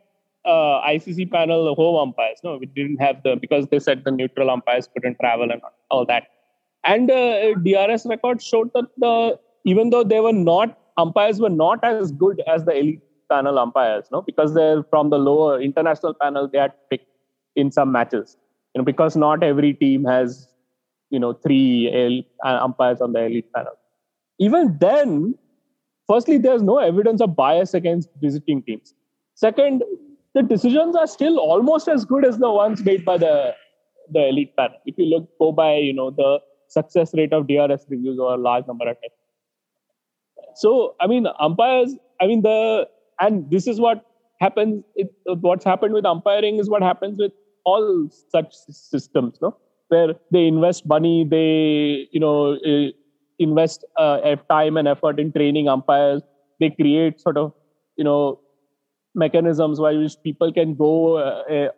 [0.44, 2.38] uh, ICC panel home umpires.
[2.42, 6.04] No, we didn't have the because they said the neutral umpires couldn't travel and all
[6.06, 6.28] that.
[6.84, 11.84] And uh, DRS records showed that the even though they were not umpires were not
[11.84, 16.48] as good as the elite panel umpires, no, because they're from the lower international panel
[16.48, 17.06] they had picked
[17.56, 18.36] in some matches.
[18.74, 20.48] You know, because not every team has
[21.10, 23.72] you know three uh, umpires on the elite panel.
[24.38, 25.34] Even then,
[26.06, 28.94] firstly, there's no evidence of bias against visiting teams.
[29.34, 29.82] Second,
[30.34, 33.54] the decisions are still almost as good as the ones made by the
[34.12, 34.76] the elite panel.
[34.86, 38.66] If you look go by you know the success rate of DRS reviews a large
[38.66, 39.19] number of times.
[40.54, 41.96] So I mean umpires.
[42.20, 42.88] I mean the
[43.20, 44.04] and this is what
[44.40, 44.84] happens.
[44.94, 47.32] It, what's happened with umpiring is what happens with
[47.64, 49.56] all such systems, no?
[49.88, 52.90] Where they invest money, they you know eh,
[53.38, 56.22] invest uh, time and effort in training umpires.
[56.58, 57.52] They create sort of
[57.96, 58.40] you know
[59.14, 61.68] mechanisms by which people can go uh,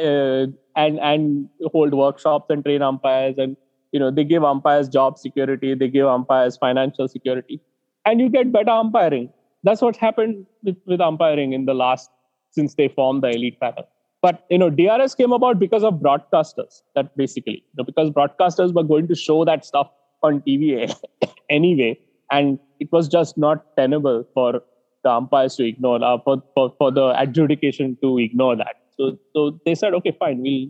[0.00, 3.56] uh, and and hold workshops and train umpires and
[3.92, 7.60] you know they give umpires job security they give umpires financial security
[8.04, 9.30] and you get better umpiring.
[9.62, 12.10] That's what's happened with, with umpiring in the last
[12.50, 13.86] since they formed the elite panel
[14.22, 17.64] but you know drs came about because of broadcasters that basically.
[17.72, 19.90] You know, because broadcasters were going to show that stuff
[20.22, 20.94] on tv
[21.50, 21.98] anyway
[22.30, 24.62] and it was just not tenable for
[25.02, 28.76] the umpires to ignore uh, for, for, for the adjudication to ignore that.
[28.96, 30.68] So so they said okay fine we'll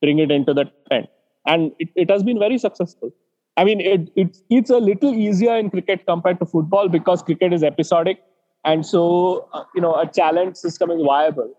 [0.00, 1.08] bring it into the tent
[1.46, 3.12] and it, it has been very successful
[3.56, 7.52] i mean it, it it's a little easier in cricket compared to football because cricket
[7.52, 8.22] is episodic.
[8.64, 11.52] And so uh, you know a challenge system is viable.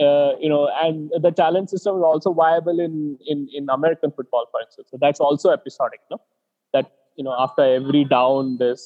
[0.00, 4.46] Uh, you know and the challenge system is also viable in, in in american football
[4.50, 4.88] for instance.
[4.90, 6.20] So that's also episodic no?
[6.72, 8.84] That you know after every down there's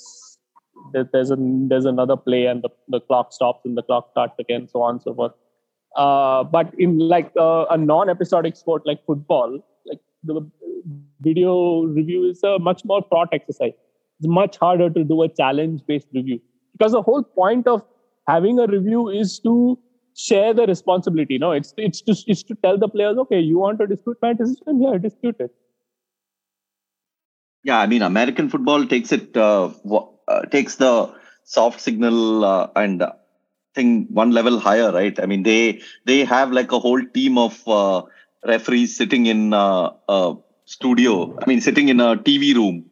[0.92, 1.30] there- there's
[1.72, 4.94] there's another play and the, the clock stops and the clock starts again so on
[4.96, 5.32] and so forth.
[5.96, 10.48] Uh, but in like uh, a non-episodic sport like football like the
[11.20, 13.72] video review is a much more fraught exercise.
[14.18, 16.40] It's much harder to do a challenge based review.
[16.72, 17.82] Because the whole point of
[18.28, 19.78] having a review is to
[20.14, 23.78] share the responsibility no it's it's to it's to tell the players okay you want
[23.78, 24.80] to dispute my decision?
[24.80, 25.54] Yeah dispute it.
[27.66, 29.70] Yeah, I mean, American football takes it uh,
[30.28, 33.12] uh, takes the soft signal uh, and uh,
[33.74, 35.18] thing one level higher, right?
[35.20, 38.02] I mean, they they have like a whole team of uh,
[38.44, 41.36] referees sitting in uh, a studio.
[41.40, 42.84] I mean, sitting in a TV room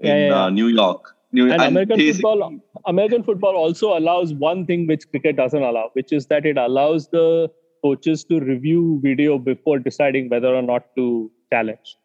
[0.00, 0.44] in Yeah, yeah.
[0.44, 1.14] Uh, New York.
[1.32, 5.90] New, and American they- football American football also allows one thing which cricket doesn't allow,
[5.92, 7.48] which is that it allows the
[7.84, 11.96] coaches to review video before deciding whether or not to challenge.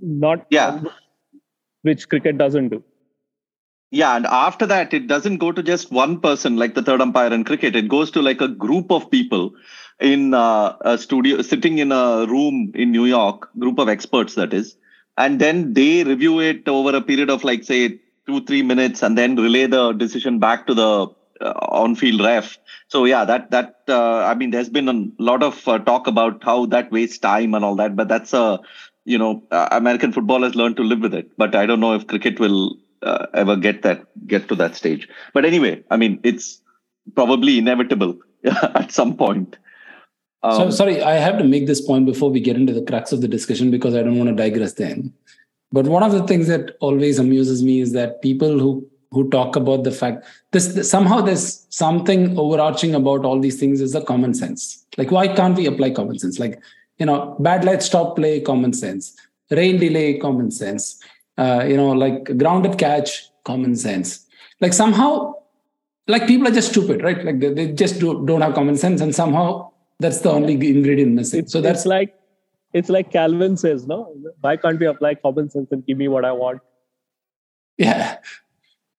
[0.00, 0.82] Not Yeah.
[1.82, 2.82] which cricket doesn't do.
[3.92, 7.32] Yeah, and after that, it doesn't go to just one person like the third umpire
[7.32, 7.76] in cricket.
[7.76, 9.52] It goes to like a group of people
[10.00, 14.54] in uh, a studio, sitting in a room in New York, group of experts that
[14.54, 14.76] is,
[15.18, 19.18] and then they review it over a period of like say two three minutes, and
[19.18, 21.06] then relay the decision back to the
[21.42, 22.58] uh, on-field ref.
[22.88, 26.42] So yeah, that that uh, I mean, there's been a lot of uh, talk about
[26.42, 28.60] how that wastes time and all that, but that's a
[29.04, 31.30] you know uh, American football has learned to live with it.
[31.36, 35.08] But I don't know if cricket will uh, ever get that get to that stage.
[35.34, 36.60] But anyway, I mean, it's
[37.14, 39.56] probably inevitable at some point.
[40.42, 43.12] so Um, sorry, I have to make this point before we get into the crux
[43.12, 45.12] of the discussion because I don't want to digress then.
[45.72, 49.56] But one of the things that always amuses me is that people who who talk
[49.56, 54.34] about the fact this somehow there's something overarching about all these things is the common
[54.34, 54.84] sense.
[54.96, 56.38] Like why can't we apply common sense?
[56.38, 56.60] Like
[56.98, 59.16] you know, bad light stop play, common sense.
[59.50, 61.02] Rain delay, common sense.
[61.38, 64.26] Uh, you know, like grounded catch, common sense.
[64.60, 65.34] Like somehow,
[66.06, 67.24] like people are just stupid, right?
[67.24, 71.12] Like they, they just do, don't have common sense, and somehow that's the only ingredient
[71.12, 71.40] missing.
[71.40, 72.14] It's, so that's like
[72.74, 76.24] it's like Calvin says, no, why can't we apply common sense and give me what
[76.24, 76.60] I want?
[77.78, 78.18] Yeah,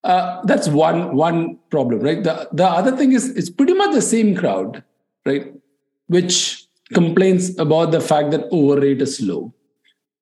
[0.03, 2.23] uh, that's one one problem, right?
[2.23, 4.83] The the other thing is it's pretty much the same crowd,
[5.25, 5.53] right?
[6.07, 9.53] Which complains about the fact that overrate is low,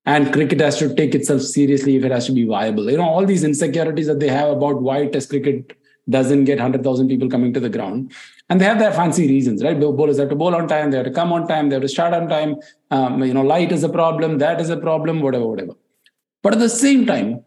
[0.06, 2.90] and cricket has to take itself seriously if it has to be viable.
[2.90, 5.78] You know all these insecurities that they have about why Test cricket
[6.10, 8.12] doesn't get hundred thousand people coming to the ground,
[8.50, 9.80] and they have their fancy reasons, right?
[9.80, 11.90] Bowlers have to bowl on time, they have to come on time, they have to
[11.90, 12.56] start on time.
[12.90, 15.74] Um, you know, light is a problem, that is a problem, whatever, whatever.
[16.42, 17.44] But at the same time,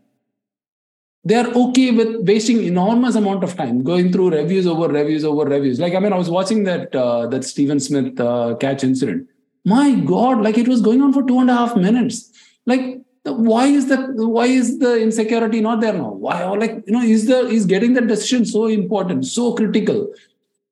[1.24, 5.44] they are okay with wasting enormous amount of time going through reviews over reviews over
[5.44, 5.80] reviews.
[5.80, 9.28] Like I mean, I was watching that uh, that Stephen Smith uh, catch incident.
[9.64, 12.30] My God, like it was going on for two and a half minutes.
[12.66, 14.14] Like why is that?
[14.14, 16.11] Why is the insecurity not there now?
[16.11, 16.42] Why?
[16.44, 20.12] or Like you know, is the is getting the decision so important, so critical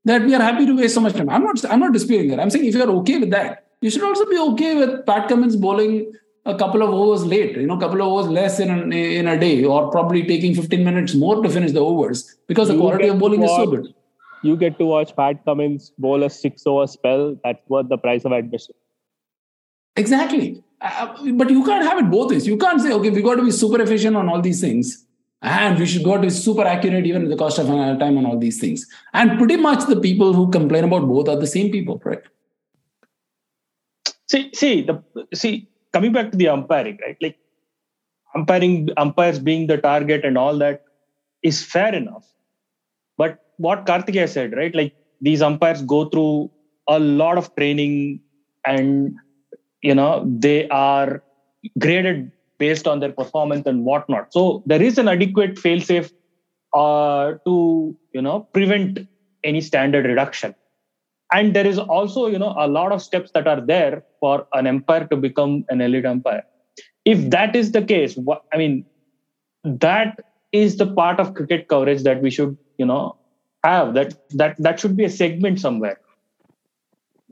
[0.05, 1.31] that we are happy to waste so much time?
[1.31, 1.65] I'm not.
[1.71, 2.41] I'm not disputing that.
[2.41, 5.29] I'm saying if you are okay with that, you should also be okay with Pat
[5.29, 6.13] Cummins bowling
[6.45, 9.29] a couple of overs late, you know, a couple of overs less in a, in
[9.29, 12.81] a day, or probably taking 15 minutes more to finish the overs because the You
[12.81, 13.95] quality of bowling to is so good.
[14.43, 17.37] You get to watch Pat Cummins bowl a six over spell.
[17.45, 18.75] That's worth the price of admission.
[19.97, 20.63] Exactly.
[20.81, 22.47] Uh, but you can't have it both ways.
[22.47, 25.07] You can't say, okay, we got to be super efficient on all these things.
[25.43, 28.17] And we should go to be super accurate even at the cost of uh, time
[28.17, 28.87] on all these things.
[29.13, 32.23] And pretty much the people who complain about both are the same people, right?
[34.33, 34.95] see see the
[35.41, 35.53] see
[35.95, 37.37] coming back to the umpiring right like
[38.39, 38.75] umpiring
[39.05, 40.85] umpires being the target and all that
[41.51, 42.27] is fair enough
[43.23, 43.33] but
[43.67, 44.95] what kartikeya said right like
[45.29, 46.35] these umpires go through
[46.97, 47.95] a lot of training
[48.73, 49.15] and
[49.83, 51.23] you know they are
[51.79, 54.33] graded based on their performance and whatnot.
[54.33, 56.11] So there is an adequate fail safe
[56.75, 59.01] uh, to you know prevent
[59.45, 60.55] any standard reduction.
[61.33, 64.67] And there is also you know a lot of steps that are there for an
[64.67, 66.43] empire to become an elite empire.
[67.05, 68.85] If that is the case what i mean
[69.65, 70.19] that
[70.53, 73.17] is the part of cricket coverage that we should you know
[73.65, 75.99] have that that that should be a segment somewhere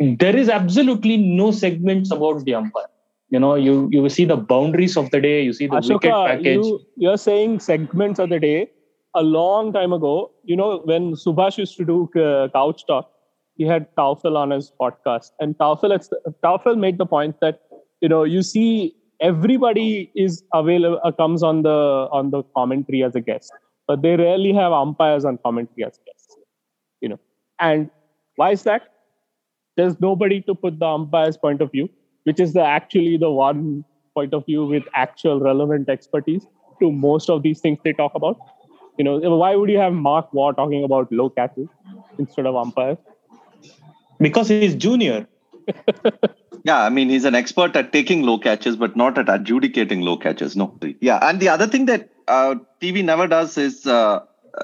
[0.00, 2.90] there is absolutely no segments about the umpire
[3.30, 6.66] you know you you see the boundaries of the day you see the wicket package
[6.66, 8.70] you, you're saying segments of the day.
[9.16, 13.10] A long time ago, you know, when Subhash used to do uh, couch talk,
[13.56, 15.98] he had Taufel on his podcast, and Taufel,
[16.44, 17.60] Taufel made the point that
[18.00, 23.16] you know you see everybody is available uh, comes on the on the commentary as
[23.16, 23.52] a guest,
[23.88, 26.36] but they rarely have umpires on commentary as guests.
[27.00, 27.18] You know,
[27.58, 27.90] and
[28.36, 28.82] why is that?
[29.80, 31.88] There's nobody to put the umpire's point of view,
[32.24, 36.46] which is the actually the one point of view with actual relevant expertise
[36.80, 38.38] to most of these things they talk about.
[38.98, 41.68] You know, why would you have Mark Waugh talking about low catches
[42.18, 42.98] instead of umpires?
[44.20, 45.26] because he's junior
[46.62, 50.18] Yeah, I mean, he's an expert at taking low catches, but not at adjudicating low
[50.18, 50.56] catches.
[50.56, 50.78] No.
[51.00, 51.18] Yeah.
[51.22, 54.20] And the other thing that uh, TV never does is, uh,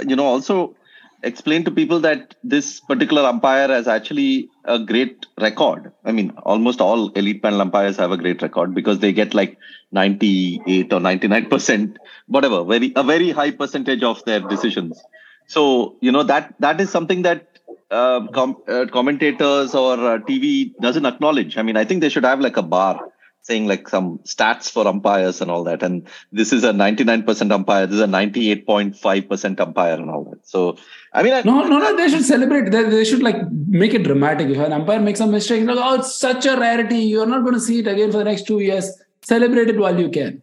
[0.07, 0.77] you know, also
[1.23, 5.93] explain to people that this particular umpire has actually a great record.
[6.05, 9.59] I mean, almost all elite panel umpires have a great record because they get like
[9.93, 15.03] 98 or 99%, whatever, very, a very high percentage of their decisions.
[15.47, 17.47] So, you know, that, that is something that
[17.91, 21.57] uh, com- uh, commentators or uh, TV doesn't acknowledge.
[21.57, 23.01] I mean, I think they should have like a bar
[23.47, 25.83] saying like some stats for umpires and all that.
[25.83, 30.47] And this is a 99% umpire, this is a 98.5% umpire and all that.
[30.47, 30.77] So,
[31.13, 31.97] I mean, I, No, no, no.
[31.97, 32.71] They should celebrate.
[32.71, 33.37] They, they should like
[33.69, 34.49] make it dramatic.
[34.49, 36.99] If an umpire makes a mistake, like, oh, it's such a rarity.
[36.99, 38.91] You're not going to see it again for the next two years.
[39.23, 40.43] Celebrate it while you can.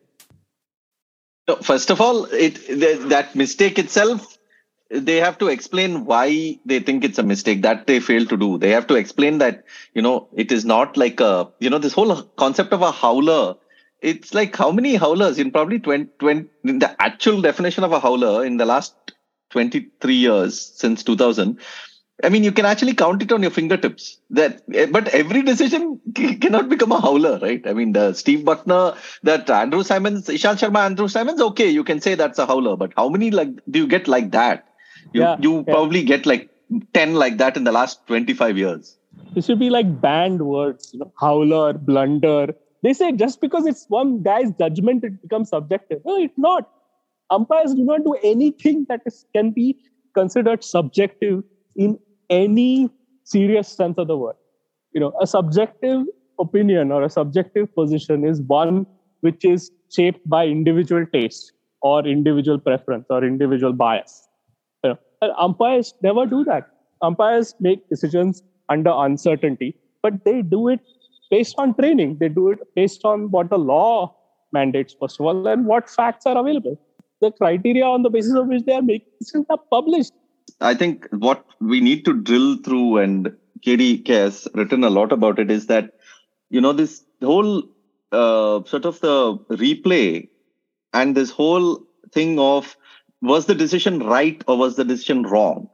[1.49, 4.32] No, first of all, it th- that mistake itself,
[4.93, 8.57] they have to explain why they think it's a mistake that they fail to do.
[8.57, 11.93] They have to explain that you know it is not like a you know this
[11.93, 13.55] whole concept of a howler.
[14.01, 18.45] It's like how many howlers in probably 20, 20 the actual definition of a howler
[18.45, 18.95] in the last
[19.51, 21.59] 23 years since 2000
[22.23, 24.19] I mean, you can actually count it on your fingertips.
[24.29, 27.61] That, but every decision c- cannot become a howler, right?
[27.67, 31.41] I mean, the Steve Bucknor, that Andrew Symonds, Ishant Sharma, Andrew Symonds.
[31.41, 34.31] Okay, you can say that's a howler, but how many like do you get like
[34.31, 34.67] that?
[35.11, 35.73] You Yeah, you yeah.
[35.73, 36.49] probably get like
[36.93, 38.97] ten like that in the last twenty five years.
[39.33, 42.53] This should be like banned words, you know, howler, blunder.
[42.83, 46.01] They say just because it's one guy's judgment, it becomes subjective.
[46.05, 46.69] No, it's not.
[47.31, 49.77] umpires do not do anything that is, can be
[50.15, 51.43] considered subjective
[51.75, 51.97] in
[52.29, 52.89] any
[53.23, 54.35] serious sense of the word.
[54.93, 56.03] You know, a subjective
[56.39, 58.85] opinion or a subjective position is one
[59.21, 64.27] which is shaped by individual taste or individual preference or individual bias.
[65.37, 66.69] Umpires never do that.
[67.01, 70.79] Umpires make decisions under uncertainty, but they do it
[71.29, 72.17] based on training.
[72.19, 74.15] They do it based on what the law
[74.51, 76.79] mandates, first of all, and what facts are available.
[77.21, 80.13] The criteria on the basis of which they are making decisions are published.
[80.61, 85.39] I think what we need to drill through, and KD has written a lot about
[85.39, 85.91] it, is that
[86.49, 87.63] you know this whole
[88.11, 90.29] uh, sort of the replay
[90.93, 92.77] and this whole thing of
[93.23, 95.69] was the decision right or was the decision wrong?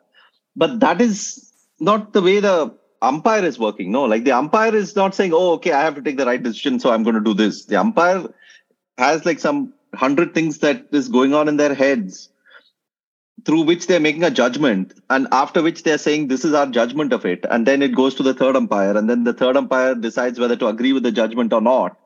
[0.56, 4.04] But that is not the way the umpire is working no?
[4.04, 6.80] Like the umpire is not saying oh okay i have to take the right decision
[6.80, 7.66] so i'm going to do this.
[7.66, 8.28] The umpire
[8.98, 12.30] has like some hundred things that is going on in their heads
[13.46, 17.14] through which they're making a judgment and after which they're saying this is our judgment
[17.14, 19.96] of it and then it goes to the third umpire and then the third umpire
[19.96, 21.98] decides whether to agree with the judgment or not.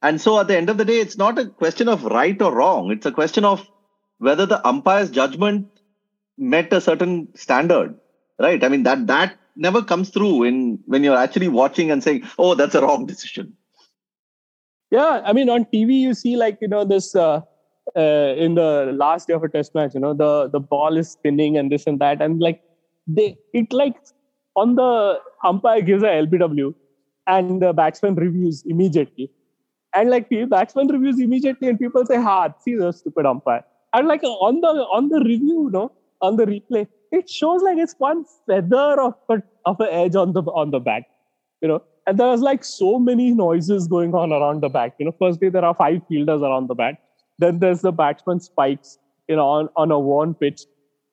[0.00, 2.54] And so at the end of the day it's not a question of right or
[2.54, 2.90] wrong.
[2.90, 3.68] It's a question of
[4.28, 5.82] whether the umpire's judgment
[6.38, 7.98] met a certain standard
[8.38, 8.64] right?
[8.64, 12.54] I mean that that never comes through in when you're actually watching and saying oh
[12.54, 13.56] that's a wrong decision.
[14.90, 17.40] Yeah i mean on tv you see like you know this uh,
[17.96, 21.12] uh, in the last day of a test match you know the the ball is
[21.12, 22.60] spinning and this and that and like
[23.06, 23.28] they
[23.60, 23.96] it like
[24.54, 24.90] on the
[25.50, 26.74] umpire gives a lbw
[27.26, 29.30] and the batsman reviews immediately.
[29.94, 33.64] And like the batsman reviews immediately and people say ha see the stupid umpire
[33.94, 34.68] and like uh, on the
[34.98, 35.90] on the review you know
[36.20, 40.32] on the replay it shows like it's one feather of a, of an edge on
[40.32, 41.02] the on the bat
[41.60, 45.14] you know and there's like so many noises going on around the bat you know
[45.18, 46.96] firstly there are five fielders around the bat
[47.42, 50.62] then there's the batsman spikes, you know, on, on a worn pitch.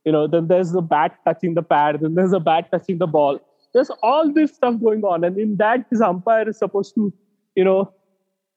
[0.05, 1.99] You know, then there's the bat touching the pad.
[2.01, 3.39] Then there's the bat touching the ball.
[3.73, 7.13] There's all this stuff going on, and in that, his umpire is supposed to,
[7.55, 7.93] you know,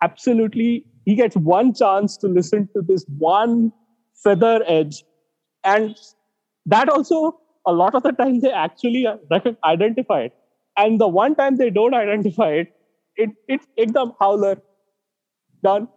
[0.03, 0.85] absolutely.
[1.05, 3.73] He gets one chance to listen to this one
[4.23, 5.05] feather edge,
[5.65, 5.97] and
[6.67, 9.07] that also a lot of the time they actually
[9.65, 10.35] identify it.
[10.77, 12.73] And the one time they don't identify it,
[13.17, 14.57] it it ekdam howler
[15.63, 15.89] done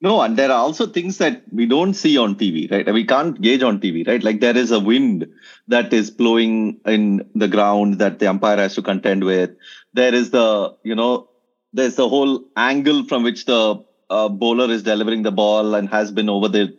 [0.00, 2.92] no, and there are also things that we don't see on TV, right?
[2.92, 4.22] We can't gauge on TV, right?
[4.22, 5.26] Like there is a wind
[5.66, 9.50] that is blowing in the ground that the umpire has to contend with.
[9.94, 11.28] There is the, you know,
[11.72, 16.10] there's the whole angle from which the uh, bowler is delivering the ball and has
[16.10, 16.76] been over the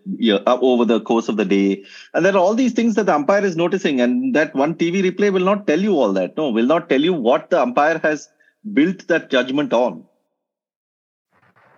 [0.48, 1.84] uh, over the course of the day.
[2.14, 5.04] And there are all these things that the umpire is noticing, and that one TV
[5.04, 6.36] replay will not tell you all that.
[6.38, 8.30] No, will not tell you what the umpire has
[8.74, 10.04] built that judgment on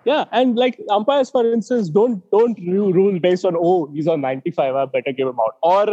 [0.04, 4.76] yeah, and like umpires, for instance, don't don't rule based on oh he's on 95,
[4.76, 5.58] I better give him out.
[5.62, 5.86] Or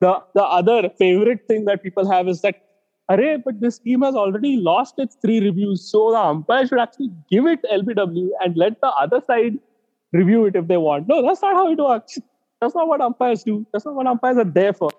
[0.00, 2.56] the the other favorite thing that people have is that,
[3.10, 7.10] array, but this team has already lost its three reviews, so the umpire should actually
[7.30, 9.58] give it LBW and let the other side
[10.12, 11.08] review it if they want.
[11.08, 12.18] No, that's not how it works.
[12.60, 13.66] That's not what umpires do.
[13.72, 14.90] That's not what umpires are there for.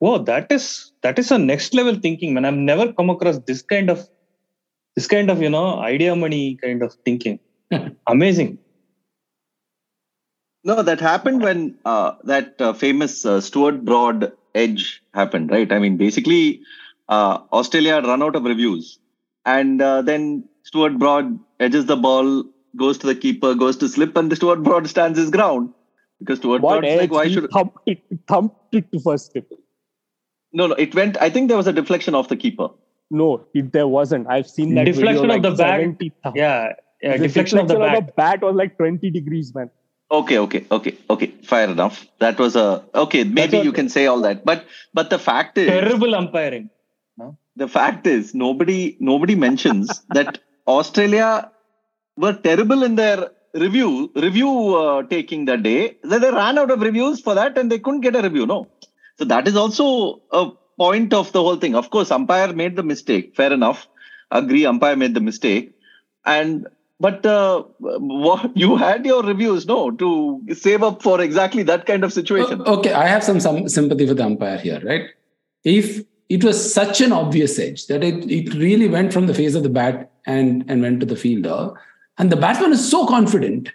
[0.00, 2.44] Whoa, that is that is a next level thinking, man.
[2.44, 4.08] I've never come across this kind of
[4.98, 7.38] this kind of you know idea money kind of thinking
[8.14, 8.58] amazing
[10.64, 14.32] no that happened when uh, that uh, famous uh, stuart broad
[14.62, 16.60] edge happened right i mean basically
[17.08, 18.98] uh, australia had run out of reviews
[19.44, 20.24] and uh, then
[20.62, 22.44] stuart broad edges the ball
[22.82, 25.72] goes to the keeper goes to slip and the stuart broad stands his ground
[26.20, 29.56] because stuart what broad like why should thumped it, thumped it to first slip
[30.52, 32.68] no no it went i think there was a deflection of the keeper
[33.10, 34.26] no, it, there wasn't.
[34.28, 36.34] I've seen that deflection video, of like the bat.
[36.34, 37.96] Yeah, yeah, the deflection, of the bat.
[37.96, 39.70] Of the bat was like 20 degrees, man.
[40.10, 41.26] Okay, okay, okay, okay.
[41.42, 42.06] Fair enough.
[42.18, 43.24] That was a okay.
[43.24, 46.70] Maybe you can say all that, but but the fact is terrible umpiring.
[47.56, 51.50] The fact is nobody nobody mentions that Australia
[52.16, 55.98] were terrible in their review review uh, taking that day.
[56.04, 58.46] That they ran out of reviews for that and they couldn't get a review.
[58.46, 58.66] No,
[59.18, 61.74] so that is also a point of the whole thing.
[61.74, 63.34] Of course, umpire made the mistake.
[63.36, 63.88] Fair enough.
[64.30, 65.74] Agree, umpire made the mistake.
[66.24, 66.66] And
[67.00, 72.04] but uh, what, you had your reviews, no, to save up for exactly that kind
[72.04, 72.62] of situation.
[72.62, 75.08] Okay, I have some, some sympathy for the umpire here, right?
[75.64, 79.54] If it was such an obvious edge that it, it really went from the face
[79.54, 81.72] of the bat and, and went to the fielder,
[82.18, 83.70] and the batsman is so confident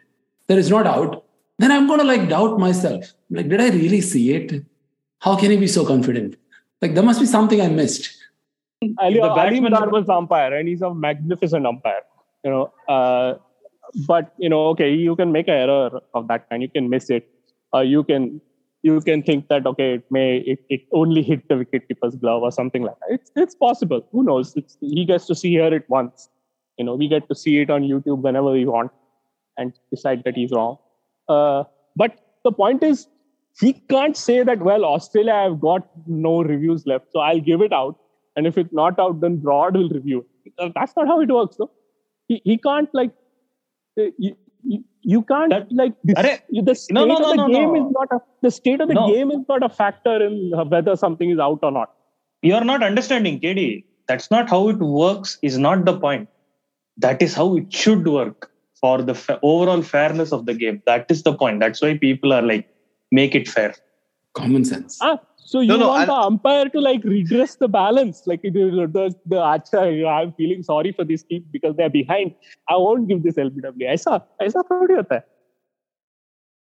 [0.48, 1.24] there is not out
[1.60, 3.14] then I'm going to like doubt myself.
[3.30, 4.66] Like, did I really see it?
[5.20, 6.36] How can he be so confident?
[6.82, 8.18] Like there must be something I missed.
[9.00, 12.02] Ali, the Aleem Dar was umpire, and he's a magnificent umpire.
[12.44, 13.36] You know, uh,
[14.08, 16.62] but you know, okay, you can make an error of that kind.
[16.62, 17.30] You can miss it.
[17.74, 18.42] Uh, you can
[18.82, 22.52] you can think that okay, it may it, it only hit the wicketkeeper's glove or
[22.52, 23.16] something like that.
[23.16, 24.06] It's it's possible.
[24.12, 24.56] Who knows?
[24.56, 26.30] It's, he gets to see hear it once.
[26.78, 28.92] You know, we get to see it on YouTube whenever we want
[29.58, 30.78] and decide that he's wrong.
[31.30, 31.64] Uh,
[31.96, 33.08] but the point is,
[33.60, 37.72] he can't say that well, Australia i've got no reviews left, so I'll give it
[37.72, 37.98] out.
[38.36, 40.26] And if it's not out, then Broad will review.
[40.46, 40.74] it.
[40.76, 41.72] That's not how it works, though.
[42.28, 43.12] He, he can't like
[43.96, 47.36] you, you, you can't That- like this, Arre, the state no, no, of no, the
[47.36, 47.88] no, game no.
[47.88, 49.08] is not a the state of the No.
[49.14, 51.92] game is not a factor in whether something is out or not.
[52.42, 53.84] You're not understanding, KD.
[54.08, 56.28] That's not how it works, is not the point.
[56.98, 60.82] That is how it should work for the fa- overall fairness of the game.
[60.86, 61.62] That is the point.
[61.62, 62.68] That's why people are like,
[63.12, 63.74] make it fair.
[64.34, 64.98] Common sense.
[65.02, 68.43] Ah, so you No, no, want and- the umpire to like redress the balance, like
[68.43, 69.83] the the, the acha,
[70.17, 72.35] I'm feeling sorry for this team because they're behind.
[72.69, 73.89] I won't give this LBW.
[73.97, 75.25] ऐसा ऐसा थोड़ी होता है.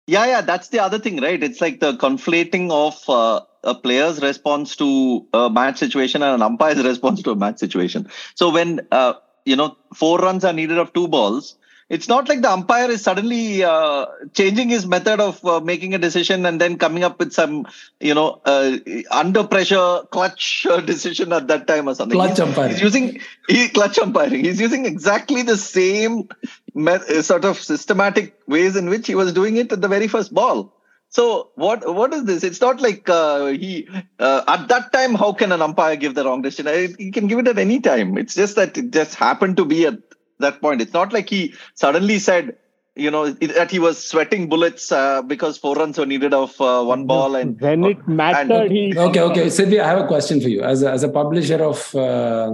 [0.08, 1.42] Yeah, yeah, that's the other thing, right?
[1.42, 6.42] It's like the conflating of uh, a player's response to a match situation and an
[6.42, 8.08] umpire's response to a match situation.
[8.36, 9.14] So when uh,
[9.46, 11.56] you know four runs are needed of two balls,
[11.89, 15.99] it's not like the umpire is suddenly uh, changing his method of uh, making a
[15.99, 17.67] decision and then coming up with some
[18.01, 18.77] you know uh,
[19.11, 22.19] under pressure clutch uh, decision at that time or something.
[22.19, 22.73] Clutch umpiring.
[22.73, 24.45] He's using he, clutch umpiring.
[24.45, 26.29] He's using exactly the same
[26.75, 30.09] me- uh, sort of systematic ways in which he was doing it at the very
[30.09, 30.75] first ball.
[31.11, 32.45] So what what is this?
[32.45, 35.15] It's not like uh, he uh, at that time.
[35.15, 36.97] How can an umpire give the wrong decision?
[36.99, 38.19] He can give it at any time.
[38.19, 39.99] It's just that it just happened to be at
[40.39, 40.81] that point.
[40.81, 42.57] It's not like he suddenly said,
[42.97, 46.83] you know, that he was sweating bullets uh, because four runs were needed of uh,
[46.83, 49.47] one ball and when it mattered, and- he Okay, okay.
[49.47, 50.63] Sidvi, I have a question for you.
[50.63, 52.53] As a, as a publisher of uh,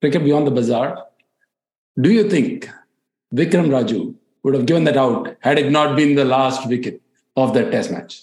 [0.00, 1.04] Cricket Beyond the Bazaar,
[2.00, 2.68] do you think
[3.34, 7.00] Vikram Raju would have given that out had it not been the last wicket
[7.36, 8.22] of that test match?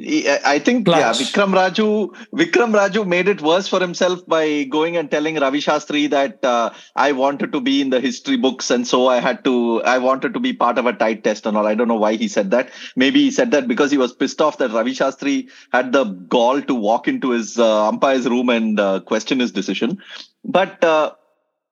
[0.00, 1.00] I think Clutch.
[1.00, 2.14] yeah, Vikram Raju.
[2.32, 6.70] Vikram Raju made it worse for himself by going and telling Ravi Shastri that uh,
[6.94, 9.82] I wanted to be in the history books, and so I had to.
[9.82, 11.66] I wanted to be part of a tight test and all.
[11.66, 12.70] I don't know why he said that.
[12.94, 16.62] Maybe he said that because he was pissed off that Ravi Shastri had the gall
[16.62, 20.00] to walk into his uh, umpire's room and uh, question his decision.
[20.44, 21.12] But uh,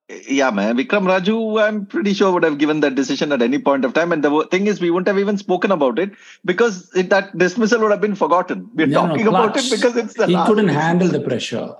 [0.08, 3.84] yeah, man, Vikram Raju, I'm pretty sure would have given that decision at any point
[3.84, 4.12] of time.
[4.12, 6.12] And the thing is, we wouldn't have even spoken about it
[6.44, 8.70] because it, that dismissal would have been forgotten.
[8.74, 11.74] We're No, no, talking about it because it's the He last couldn't handle the pressure.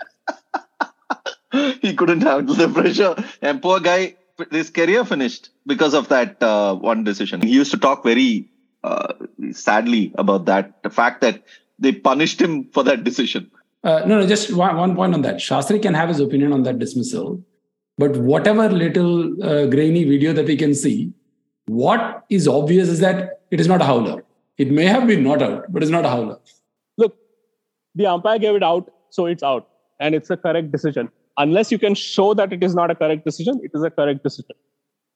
[1.80, 3.14] he couldn't handle the pressure.
[3.42, 4.16] And poor guy,
[4.50, 7.40] his career finished because of that uh, one decision.
[7.40, 8.50] He used to talk very
[8.82, 9.12] uh,
[9.52, 11.44] sadly about that, the fact that
[11.78, 13.50] they punished him for that decision.
[13.84, 15.36] Uh, no, no, just one, one point on that.
[15.36, 17.44] Shastri can have his opinion on that dismissal,
[17.98, 21.12] but whatever little uh, grainy video that we can see,
[21.66, 24.24] what is obvious is that it is not a howler.
[24.58, 26.38] It may have been not out, but it's not a howler.
[26.96, 27.16] look,
[27.94, 29.68] the umpire gave it out, so it's out,
[30.00, 31.10] and it's a correct decision.
[31.38, 34.22] Unless you can show that it is not a correct decision, it is a correct
[34.22, 34.56] decision.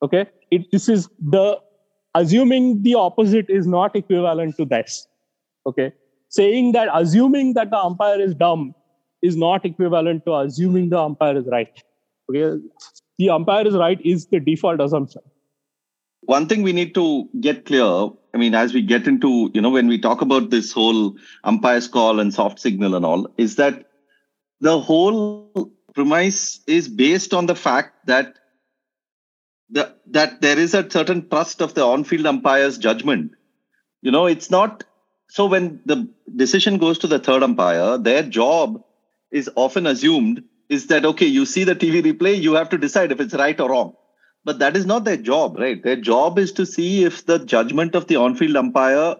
[0.03, 1.59] Okay, it this is the
[2.15, 5.07] assuming the opposite is not equivalent to this.
[5.67, 5.93] Okay,
[6.29, 8.75] saying that assuming that the umpire is dumb
[9.23, 11.83] is not equivalent to assuming the umpire is right.
[12.31, 12.63] Okay,
[13.19, 15.23] the umpire is right is the default assumption.
[16.23, 17.87] one thing we need to get clear
[18.35, 21.17] i mean as we get into you know when we talk about this whole
[21.53, 23.79] umpire's call and soft signal and all is that
[24.61, 28.37] the whole premise is based on the fact that
[29.71, 33.33] the, that there is a certain trust of the on-field umpire's judgment
[34.03, 34.85] you know it's not
[35.29, 35.99] so when the
[36.45, 38.83] decision goes to the third umpire their job
[39.31, 43.13] is often assumed is that okay you see the tv replay you have to decide
[43.13, 43.95] if it's right or wrong
[44.45, 45.83] but that is not their job, right?
[45.83, 49.17] Their job is to see if the judgment of the on-field umpire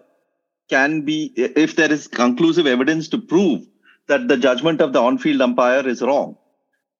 [0.69, 3.65] can be, if there is conclusive evidence to prove
[4.07, 6.37] that the judgment of the on-field umpire is wrong.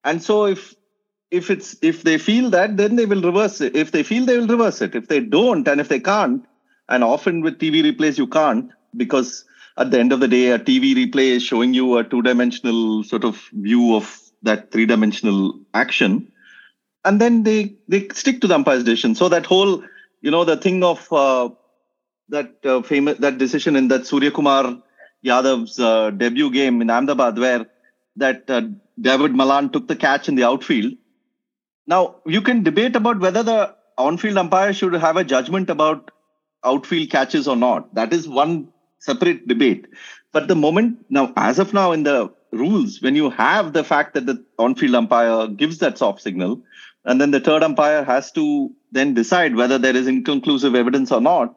[0.04, 0.74] And so if
[1.30, 3.74] if it's if they feel that, then they will reverse it.
[3.74, 4.94] If they feel they will reverse it.
[4.94, 6.44] If they don't, and if they can't,
[6.88, 9.44] and often with TV replays you can't because
[9.78, 13.24] at the end of the day, a TV replay is showing you a two-dimensional sort
[13.24, 16.32] of view of that three-dimensional action
[17.04, 19.14] and then they they stick to the umpire's decision.
[19.14, 19.82] So that whole,
[20.20, 21.50] you know, the thing of uh,
[22.28, 24.82] that uh, famous that decision in that Surya Kumar
[25.24, 27.66] Yadav's uh, debut game in Ahmedabad, where
[28.16, 28.62] that uh,
[29.00, 30.94] David Malan took the catch in the outfield.
[31.86, 36.10] Now you can debate about whether the on-field umpire should have a judgment about
[36.64, 37.94] outfield catches or not.
[37.94, 38.68] That is one
[38.98, 39.86] separate debate.
[40.32, 44.14] But the moment now, as of now, in the rules, when you have the fact
[44.14, 46.62] that the on-field umpire gives that soft signal,
[47.04, 51.20] and then the third umpire has to then decide whether there is inconclusive evidence or
[51.20, 51.56] not,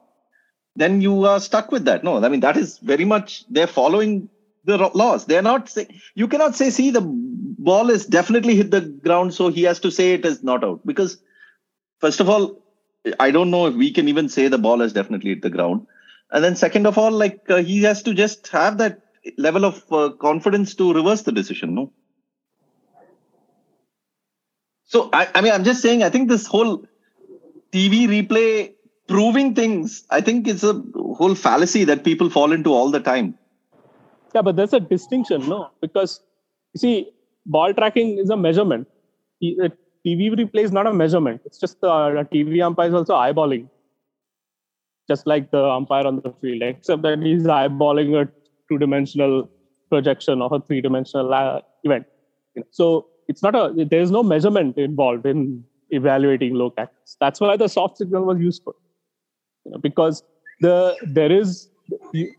[0.76, 2.04] then you are stuck with that.
[2.04, 4.30] No, I mean that is very much they're following
[4.64, 5.26] the laws.
[5.26, 9.50] They're not say you cannot say, see, the ball is definitely hit the ground, so
[9.50, 10.86] he has to say it is not out.
[10.86, 11.18] Because
[12.00, 12.62] first of all,
[13.20, 15.86] I don't know if we can even say the ball has definitely hit the ground.
[16.32, 19.00] And then second of all, like uh, he has to just have that
[19.38, 21.76] level of uh, confidence to reverse the decision.
[21.76, 21.92] No.
[24.84, 26.04] So I, I mean, I'm just saying.
[26.04, 26.86] I think this whole
[27.72, 28.74] TV replay
[29.08, 30.82] proving things, I think it's a
[31.18, 33.38] whole fallacy that people fall into all the time.
[34.34, 35.72] Yeah, but there's a distinction, no?
[35.82, 36.22] Because
[36.74, 37.12] you see,
[37.46, 38.88] ball tracking is a measurement.
[39.42, 39.72] TV
[40.06, 41.42] replay is not a measurement.
[41.46, 43.70] It's just the TV umpire is also eyeballing,
[45.08, 48.30] just like the umpire on the field, except that he's eyeballing a
[48.70, 49.50] two-dimensional
[49.90, 52.06] projection of a three-dimensional uh, event.
[52.72, 57.18] So it's not a there is no measurement involved in evaluating low catches.
[57.20, 58.76] That's why the soft signal was useful,
[59.66, 60.24] you know, because
[60.62, 61.70] the there is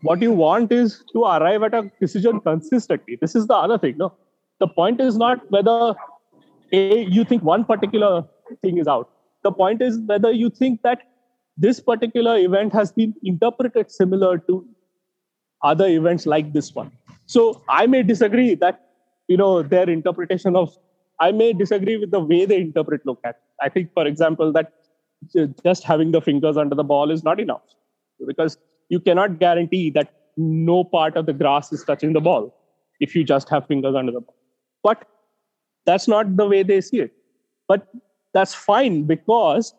[0.01, 3.17] what you want is to arrive at a decision consistently.
[3.21, 3.97] This is the other thing.
[3.97, 4.13] No,
[4.59, 5.95] the point is not whether
[6.73, 8.25] a you think one particular
[8.61, 9.09] thing is out.
[9.43, 11.03] The point is whether you think that
[11.57, 14.65] this particular event has been interpreted similar to
[15.63, 16.91] other events like this one.
[17.25, 18.87] So I may disagree that
[19.27, 20.75] you know their interpretation of
[21.19, 23.39] i may disagree with the way they interpret look at.
[23.61, 24.71] I think for example that
[25.63, 27.61] just having the fingers under the ball is not enough.
[28.25, 28.57] Because
[28.89, 32.55] you cannot guarantee that no part of the grass is touching the ball
[32.99, 34.35] if you just have fingers under the ball.
[34.83, 35.05] But
[35.85, 37.11] that's not the way they see it.
[37.67, 37.87] But
[38.33, 39.73] that's fine because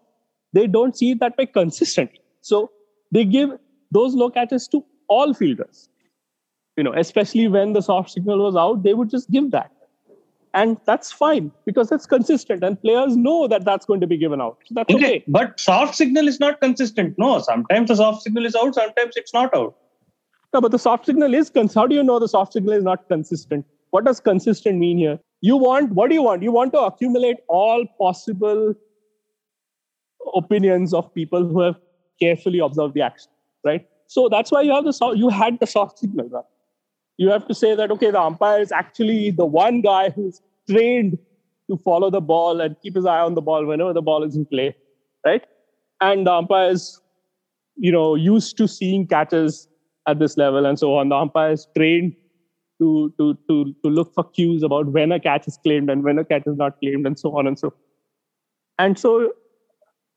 [0.53, 2.21] they don't see it that way consistently.
[2.41, 2.71] So
[3.13, 3.51] they give
[3.91, 5.89] those low catches to all fielders
[6.79, 9.73] you know, especially when the soft signal was out, they would just give that.
[10.55, 14.41] And that's fine because it's consistent and players know that that's going to be given
[14.41, 14.59] out.
[14.65, 15.05] So that's okay.
[15.05, 15.25] okay.
[15.27, 17.19] But soft signal is not consistent.
[17.19, 19.77] No, sometimes the soft signal is out, sometimes it's not out.
[20.55, 21.51] No, but the soft signal is.
[21.51, 23.67] Cons- How do you know the soft signal is not consistent?
[23.91, 25.19] What does consistent mean here?
[25.41, 26.43] You want, what do you want?
[26.43, 28.75] You want to accumulate all possible
[30.35, 31.77] opinions of people who have
[32.21, 33.31] carefully observed the action,
[33.65, 33.87] right?
[34.09, 36.45] So that's why you have the you had the soft signal, right?
[37.19, 40.41] you have to say that okay the umpire is actually the one guy who's
[40.71, 41.19] trained
[41.71, 44.37] to follow the ball and keep his eye on the ball whenever the ball is
[44.37, 44.75] in play
[45.27, 45.45] right?
[46.01, 47.01] And the umpire is
[47.77, 49.69] you know used to seeing catches
[50.07, 51.11] at this level and so on.
[51.11, 52.15] The umpire is trained
[52.81, 56.19] to to to to look for cues about when a catch is claimed and when
[56.19, 57.75] a catch is not claimed and so on and so
[58.79, 59.33] and so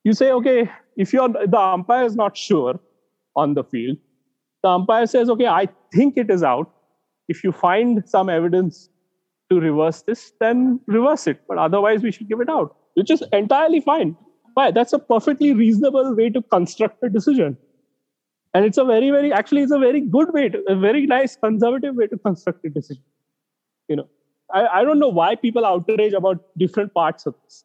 [0.04, 2.80] you say okay if you're the umpire is not sure
[3.36, 3.98] on the field
[4.64, 6.72] the umpire says okay i think it is out
[7.28, 8.90] if you find some evidence
[9.52, 11.42] to reverse this, then reverse it.
[11.48, 14.16] But otherwise, we should give it out, which is entirely fine.
[14.54, 14.72] Why?
[14.72, 17.58] That's a perfectly reasonable way to construct a decision.
[18.54, 21.36] And it's a very, very, actually, it's a very good way, to, a very nice
[21.36, 23.04] conservative way to construct a decision.
[23.88, 24.08] You know,
[24.54, 27.64] I, I don't know why people outrage about different parts of this.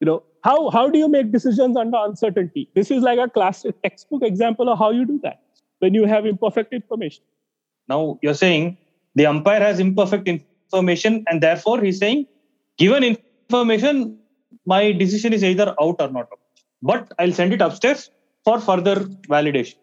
[0.00, 2.68] You know, how, how do you make decisions under uncertainty?
[2.74, 5.42] This is like a classic textbook example of how you do that
[5.80, 7.22] when you have imperfect information.
[7.88, 8.76] Now you're saying
[9.14, 12.26] the umpire has imperfect information, and therefore he's saying,
[12.76, 14.18] given information,
[14.66, 16.40] my decision is either out or not out.
[16.82, 18.10] But I'll send it upstairs
[18.44, 18.96] for further
[19.28, 19.76] validation.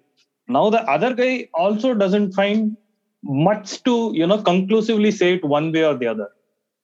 [0.48, 2.78] Now the other guy also doesn't find
[3.24, 6.30] much to you know conclusively say it one way or the other.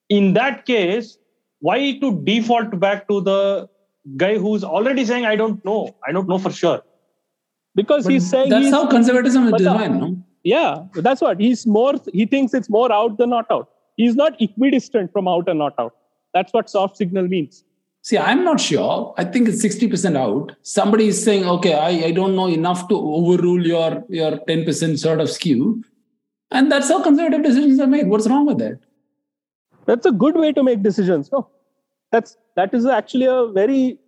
[0.09, 1.17] In that case,
[1.61, 3.69] why to default back to the
[4.17, 6.81] guy who's already saying I don't know, I don't know for sure.
[7.73, 10.23] Because but he's saying that's he's, how conservatism is uh, designed, no?
[10.43, 11.93] Yeah, that's what he's more.
[12.11, 13.69] He thinks it's more out than not out.
[13.95, 15.95] He's not equidistant from out and not out.
[16.33, 17.63] That's what soft signal means.
[18.03, 19.13] See, I'm not sure.
[19.17, 20.55] I think it's 60% out.
[20.63, 25.21] Somebody is saying, okay, I, I don't know enough to overrule your, your 10% sort
[25.21, 25.83] of skew.
[26.49, 28.07] And that's how conservative decisions are made.
[28.07, 28.79] What's wrong with that?
[29.85, 31.31] That's a good way to make decisions.
[31.31, 31.47] No,
[32.11, 33.99] that's that is actually a very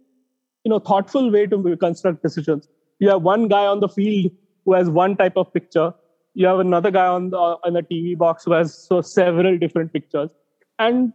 [0.64, 2.68] you know thoughtful way to construct decisions.
[3.00, 4.32] You have one guy on the field
[4.66, 5.94] who has one type of picture,
[6.34, 9.94] you have another guy on the on the TV box who has so several different
[9.94, 10.32] pictures,
[10.80, 11.14] and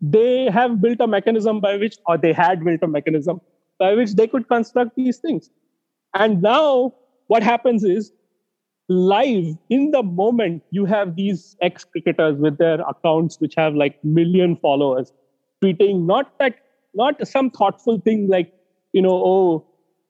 [0.00, 3.40] they have built a mechanism by which, or they had built a mechanism
[3.78, 5.50] by which they could construct these things.
[6.14, 6.94] And now
[7.28, 8.12] what happens is
[8.90, 14.02] live in the moment you have these ex cricketers with their accounts which have like
[14.04, 15.12] million followers
[15.62, 16.56] tweeting not that
[16.94, 18.52] not some thoughtful thing like
[18.92, 19.66] you know oh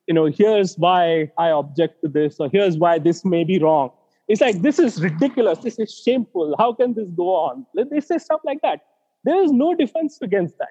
[0.08, 3.90] you know here's why i object to this or here's why this may be wrong
[4.30, 5.58] it's like, this is ridiculous.
[5.58, 6.54] This is shameful.
[6.56, 7.66] How can this go on?
[7.74, 8.78] They say stuff like that.
[9.24, 10.68] There is no defense against that.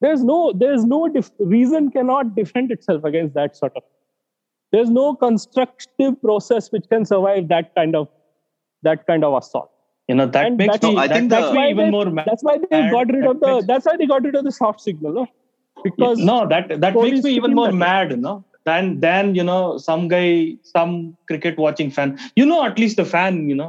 [0.00, 3.82] there's no there's no def- reason cannot defend itself against that sort of
[4.72, 8.08] there's no constructive process which can survive that kind of
[8.82, 9.70] that kind of assault
[10.10, 10.94] You know that And makes that's- me.
[10.96, 12.26] No, I that think makes the- Why even they- more mad.
[12.30, 14.36] that's why they And got rid that of the makes- that's why they got rid
[14.40, 15.26] of the soft signal no?
[15.86, 18.36] because no that that makes me even more mad you know
[18.68, 20.24] than than you know some guy
[20.70, 20.94] some
[21.32, 23.68] cricket watching fan you know at least the fan you know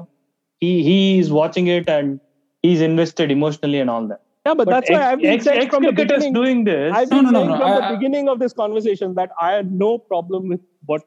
[0.66, 2.20] he he is watching it and
[2.68, 5.76] he's invested emotionally and all that yeah but, that's why i've been ex, saying ex
[5.76, 7.96] from the beginning doing this I've been no, no, saying no, from I- the I-
[7.96, 11.04] beginning of this conversation that I have no problem with what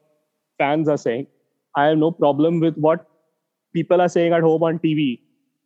[0.57, 1.27] fans are saying.
[1.75, 3.05] I have no problem with what
[3.73, 5.19] people are saying at home on TV.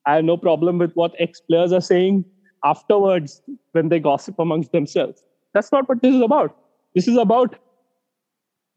[0.06, 2.24] I have no problem with what ex players are saying
[2.64, 3.42] afterwards
[3.74, 5.24] when they gossip amongst themselves.
[5.54, 6.56] That's not what this is about.
[6.96, 7.58] This is about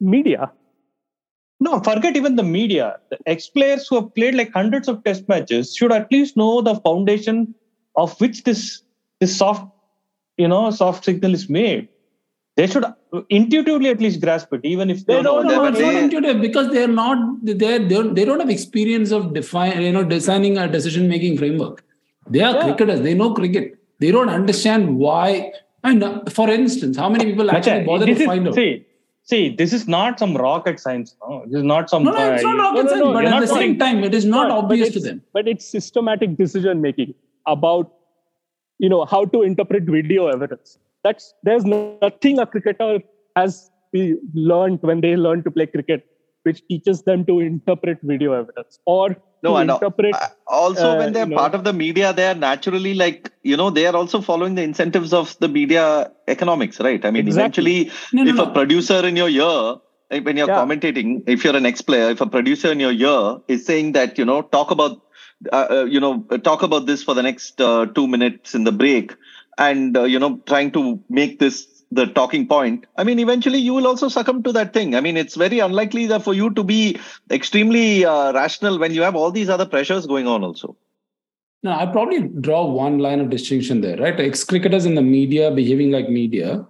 [0.01, 0.51] media.
[1.61, 2.97] No, forget even the media.
[3.11, 6.63] The ex players who have played like hundreds of test matches should at least know
[6.63, 7.55] the foundation
[7.97, 8.83] of which this
[9.21, 9.65] this soft,
[10.37, 11.89] you know, soft signal is made.
[12.57, 12.85] They should
[13.29, 15.49] intuitively at least grasp it, even if they They don't know.
[15.51, 18.51] know, no, but it's not intuitive because they're not they they don't they don't have
[18.51, 21.85] experience of define you know designing a decision making framework.
[22.29, 22.63] They are Yeah.
[22.65, 23.01] cricketers.
[23.03, 23.79] They know cricket.
[23.99, 25.53] They don't understand why.
[25.85, 28.55] And uh, for instance, how many people actually bother to is- find out?
[28.55, 28.85] See,
[29.23, 31.15] see, this is not some rocket science.
[31.23, 32.05] No, this is not some.
[32.05, 34.15] No, no, it's not uh, rocket no, science, no, but at the same time, it
[34.15, 35.23] is not obvious to them.
[35.33, 37.15] But it's systematic decision making
[37.47, 37.93] about
[38.85, 40.79] you know how to interpret video evidence.
[41.05, 42.93] That's there's nothing a cricketer
[43.41, 44.17] has be-
[44.53, 46.03] learned when they learn to play cricket,
[46.49, 49.05] which teaches them to interpret video evidence or
[49.47, 49.77] No, to I know.
[49.77, 50.15] interpret.
[50.15, 50.29] Uh,
[50.61, 53.57] Also, uh, when they're you know- part of the media, they are naturally like, you
[53.61, 55.85] know, they are also following the incentives of the media
[56.35, 57.05] economics, right?
[57.05, 57.77] I mean, Exactly.
[57.77, 57.79] eventually,
[58.19, 58.45] No, no, if no.
[58.47, 59.59] a producer in your ear,
[60.11, 60.61] eh, when you're Yeah.
[60.63, 63.21] commentating, if you're an ex player, if a producer in your ear
[63.57, 65.01] is saying that, you know, talk about,
[65.53, 68.73] uh, uh, you know, talk about this for the next uh, two minutes in the
[68.73, 69.15] break,
[69.59, 73.75] and, uh, you know, trying to make this the talking point, I mean, eventually you
[73.75, 74.95] will also succumb to that thing.
[74.95, 76.99] I mean, it's very unlikely that for you to be
[77.31, 80.77] extremely uh, rational when you have all these other pressures going on also.
[81.63, 84.19] No, I probably draw one line of distinction there, right?
[84.19, 86.65] Ex cricketers in the media behaving like media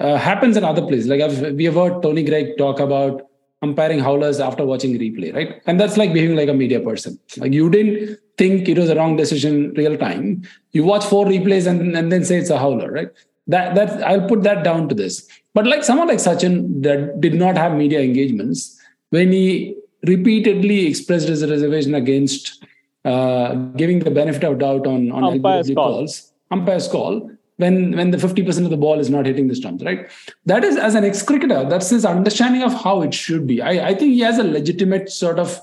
[0.00, 1.06] uh, happens in other places.
[1.06, 3.28] Like I've, we have heard Tony Greig talk about
[3.62, 5.62] umpiring howlers after watching replay, right?
[5.66, 7.18] And that's like behaving like a media person.
[7.36, 10.42] Like you didn't think it was a wrong decision real time.
[10.72, 13.08] You watch four replays and, and then say it's a howler, right?
[13.46, 15.28] That that I'll put that down to this.
[15.54, 21.28] But like someone like Sachin that did not have media engagements, when he repeatedly expressed
[21.28, 22.64] his reservation against
[23.04, 27.30] uh, giving the benefit of doubt on, on Umpire's calls, umpire's call,
[27.62, 30.08] when when the 50% of the ball is not hitting the stumps, right?
[30.52, 33.60] That is as an ex-cricketer, that's his understanding of how it should be.
[33.72, 35.60] I, I think he has a legitimate sort of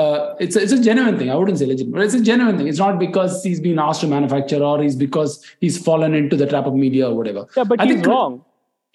[0.00, 1.30] uh, it's a, it's a genuine thing.
[1.30, 2.68] I wouldn't say legitimate, but it's a genuine thing.
[2.72, 5.32] It's not because he's been asked to manufacture or he's because
[5.64, 7.46] he's fallen into the trap of media or whatever.
[7.56, 8.44] Yeah, but I he's think- wrong.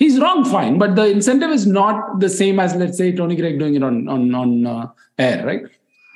[0.03, 3.59] He's wrong, fine, but the incentive is not the same as let's say Tony Greig
[3.59, 4.87] doing it on on on uh,
[5.17, 5.61] air, right?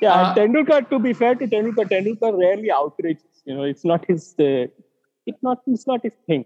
[0.02, 0.80] Yeah, Uh, Tendulkar.
[0.90, 3.24] To be fair to Tendulkar, Tendulkar rarely outrages.
[3.46, 4.36] You know, it's not his.
[4.48, 4.68] Uh,
[5.30, 5.62] it's not.
[5.68, 6.46] It's not his thing.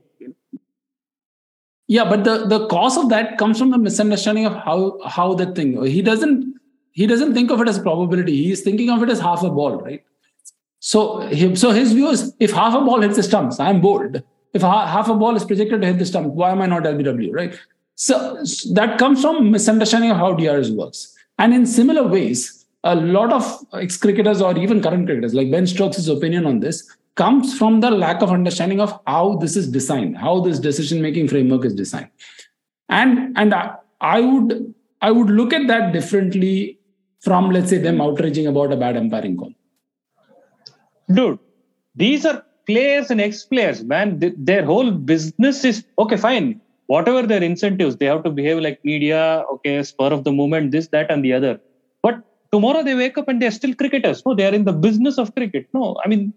[1.87, 5.55] Yeah, but the the cause of that comes from the misunderstanding of how how that
[5.55, 5.71] thing.
[5.85, 6.55] He doesn't
[6.91, 8.35] he doesn't think of it as probability.
[8.43, 10.03] He is thinking of it as half a ball, right?
[10.79, 11.01] So
[11.55, 14.23] so his view is if half a ball hits the stumps, I'm bored.
[14.53, 16.83] If ha- half a ball is projected to hit the stump, why am I not
[16.83, 17.59] LBW, right?
[17.95, 21.15] So s- that comes from misunderstanding of how DRS works.
[21.39, 26.07] And in similar ways, a lot of ex-cricketers or even current cricketers, like Ben Stokes'
[26.07, 26.83] opinion on this,
[27.15, 31.65] comes from the lack of understanding of how this is designed, how this decision-making framework
[31.65, 32.09] is designed.
[32.89, 36.79] And and I, I would I would look at that differently
[37.21, 39.53] from let's say them outraging about a bad umpiring call.
[41.17, 41.39] dude
[41.95, 44.19] these are players and ex-players man.
[44.19, 46.61] Th- their whole business is okay fine.
[46.87, 50.87] Whatever their incentives they have to behave like media okay spur of the moment this
[50.89, 51.59] that and the other.
[52.01, 54.25] But tomorrow they wake up and they're still cricketers.
[54.25, 55.67] No they are in the business of cricket.
[55.73, 56.33] No i mean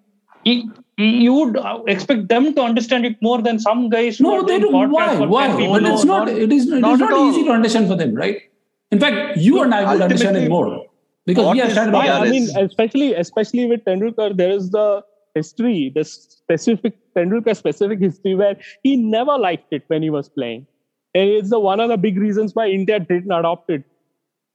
[0.47, 4.59] you, you would uh, expect them to understand it more than some guys No, they
[4.59, 4.91] don't.
[4.91, 5.19] Why?
[5.19, 5.49] Why?
[5.49, 6.29] But it's not.
[6.29, 6.69] It is.
[6.69, 8.43] It is not not, easy to understand for them, right?
[8.91, 10.87] In fact, you and I would understand it more
[11.27, 11.91] because what we started.
[11.91, 12.01] DRS?
[12.01, 17.99] I, I mean, especially especially with Tendulkar, there is the history, the specific Tendulkar specific
[17.99, 20.67] history where he never liked it when he was playing,
[21.15, 23.83] and it's the one of the big reasons why India didn't adopt it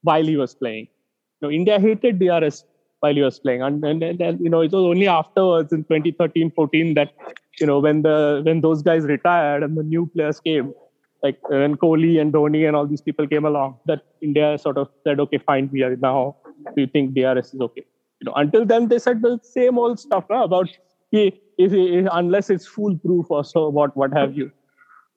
[0.03, 0.87] while he was playing.
[1.41, 2.63] You know, India hated DRS
[3.01, 5.83] while he was playing, and, and, and, and, you know it was only afterwards in
[5.85, 7.11] 2013-14 that
[7.59, 10.73] you know when the when those guys retired and the new players came,
[11.23, 14.89] like when Kohli and Dhoni and all these people came along, that India sort of
[15.03, 16.37] said, okay, fine, we are now
[16.75, 17.83] we think DRS is okay.
[18.19, 20.69] You know, until then they said the same old stuff no, about
[21.11, 24.51] if, if- unless it's foolproof or so what what have you.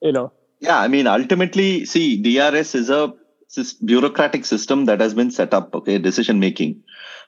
[0.01, 0.31] you know.
[0.59, 3.13] Yeah, I mean, ultimately, see, DRS is a
[3.83, 5.73] bureaucratic system that has been set up.
[5.75, 6.81] Okay, decision making.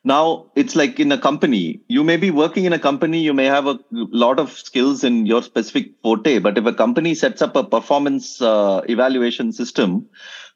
[0.08, 1.82] Now it's like in a company.
[1.90, 3.20] You may be working in a company.
[3.20, 7.14] You may have a lot of skills in your specific forte, but if a company
[7.14, 10.08] sets up a performance uh, evaluation system,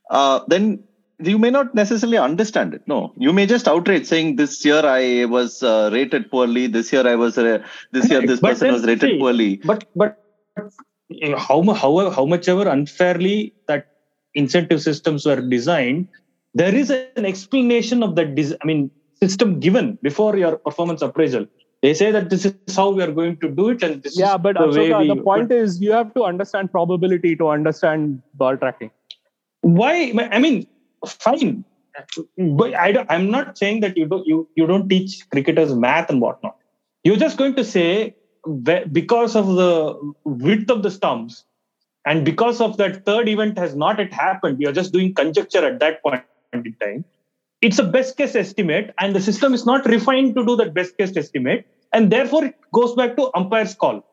[0.10, 0.86] uh, then
[1.20, 2.82] you may not necessarily understand it.
[2.88, 6.68] No, you may just outright saying this year I was uh, rated poorly.
[6.68, 7.60] This year I was uh,
[7.92, 9.60] this year this But person was rated see, poorly.
[9.66, 10.18] But but
[11.38, 13.86] how how how much ever unfairly that
[14.34, 16.08] incentive systems were designed,
[16.54, 18.34] there is an explanation of that.
[18.36, 18.90] Des- I mean,
[19.24, 21.46] system given before your performance appraisal.
[21.82, 24.36] They say that this is how we are going to do it, and this Yeah,
[24.36, 25.08] is but the way Ashoka, we.
[25.08, 28.92] the point is you have to understand probability to understand ball tracking.
[29.62, 30.14] why?
[30.32, 30.68] I mean,
[31.06, 31.66] fine.
[32.38, 36.10] But I don't, I'm not saying that you don't you, you don't teach cricketers math
[36.10, 36.56] and whatnot.
[37.04, 38.16] You're just going to say
[38.92, 41.44] because of the width of the stumps
[42.06, 45.80] and because of that third event has not yet happened, you're just doing conjecture at
[45.80, 47.06] that point in time.
[47.62, 50.98] It's a best case estimate, and the system is not refined to do that best
[50.98, 54.04] case estimate, and therefore it goes back to umpire's call,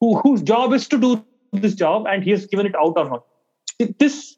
[0.00, 3.08] who, whose job is to do this job, and he has given it out or
[3.08, 3.24] not.
[3.98, 4.36] This,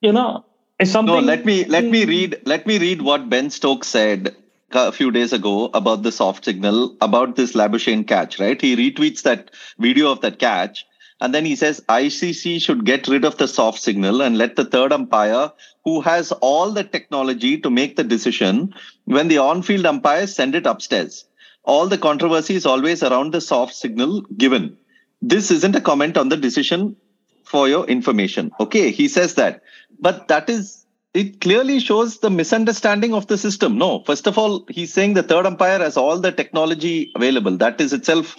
[0.00, 0.44] you know,
[0.80, 1.14] is something.
[1.14, 4.34] No, let me let me read let me read what Ben Stokes said
[4.72, 8.40] a few days ago about the soft signal about this Labuschagne catch.
[8.40, 10.84] Right, he retweets that video of that catch,
[11.24, 14.64] and then he says ICC should get rid of the soft signal and let the
[14.66, 15.50] third umpire,
[15.82, 18.74] who has all the technology to make the decision,
[19.06, 21.24] when the on-field umpires send it upstairs.
[21.62, 24.76] All the controversy is always around the soft signal given.
[25.22, 26.94] This isn't a comment on the decision
[27.42, 28.50] for your information.
[28.60, 29.62] Okay, he says that.
[29.98, 33.78] But that is, it clearly shows the misunderstanding of the system.
[33.78, 37.56] No, first of all, he's saying the third umpire has all the technology available.
[37.56, 38.36] That is itself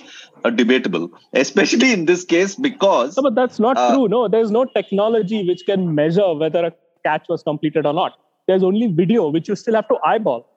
[0.55, 3.17] debatable, especially in this case because.
[3.17, 4.07] No, but that's not Uh, true.
[4.07, 6.73] No, there's no technology which can measure whether a
[7.03, 8.13] catch was completed or not.
[8.47, 10.47] There's only video which you still have to eyeball,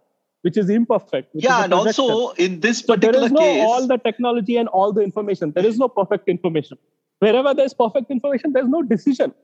[0.43, 1.35] which is imperfect.
[1.35, 3.99] which yeah, a and also in this So there particular is no case, all the
[3.99, 5.53] technology and all the information.
[5.53, 6.79] There is no perfect information.
[7.21, 9.35] Wherever there's perfect information, there's no decision.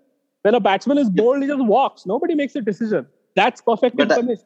[0.42, 2.04] When a batsman is bowled, he just walks.
[2.06, 3.06] Nobody makes a decision.
[3.34, 4.44] That's perfect But I- information.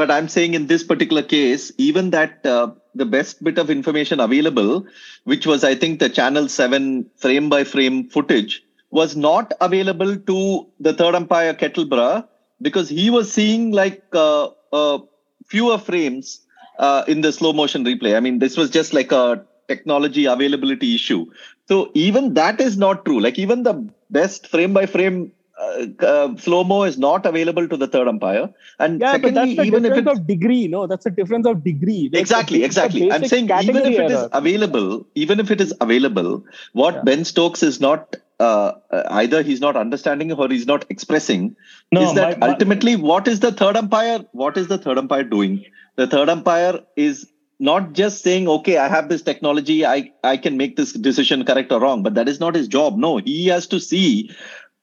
[0.00, 4.20] but i'm saying in this particular case even that uh, the best bit of information
[4.20, 4.86] available
[5.24, 10.66] which was i think the channel 7 frame by frame footage was not available to
[10.78, 12.26] the third umpire Kettleborough
[12.62, 14.98] because he was seeing like uh, uh,
[15.46, 16.40] fewer frames
[16.78, 18.16] uh, in the slow motion replay.
[18.16, 21.26] I mean this was just like a technology availability issue.
[21.68, 23.20] So even that is not true.
[23.20, 23.74] Like even the
[24.10, 25.32] best frame by frame
[25.64, 28.46] uh, uh, slow mo is not available to the third umpire
[28.78, 30.68] and Yeah, but secondly that's the even if it's of degree.
[30.74, 32.00] No, that's a difference of degree.
[32.22, 34.28] Exactly exactly i'm saying even if it is error.
[34.40, 34.88] available
[35.24, 36.30] even if it is available
[36.82, 37.02] what Yeah.
[37.10, 41.42] ben stokes is not uh, uh, either he's not understanding or he's not expressing
[41.92, 44.98] No, is that my- my- ultimately what is the third umpire what is the third
[45.04, 45.54] umpire doing
[46.02, 47.22] the third umpire is
[47.60, 51.70] not just saying okay i have this technology i i can make this decision correct
[51.76, 54.06] or wrong but that is not his job no he has to see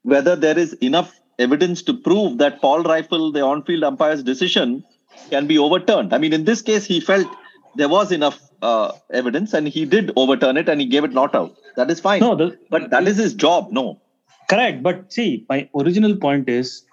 [0.04, 4.84] whether there is enough evidence to prove that Paul Reiffel the on-field umpire's decision
[5.30, 6.14] can be overturned.
[6.14, 7.28] I mean in this case he felt
[7.76, 11.34] there was enough uh, evidence and he did overturn it and he gave it not
[11.36, 11.56] out.
[11.78, 12.20] That is fine.
[12.20, 14.02] No, the, but that is his job no.
[14.50, 14.84] Correct.
[14.84, 16.84] But see my original point is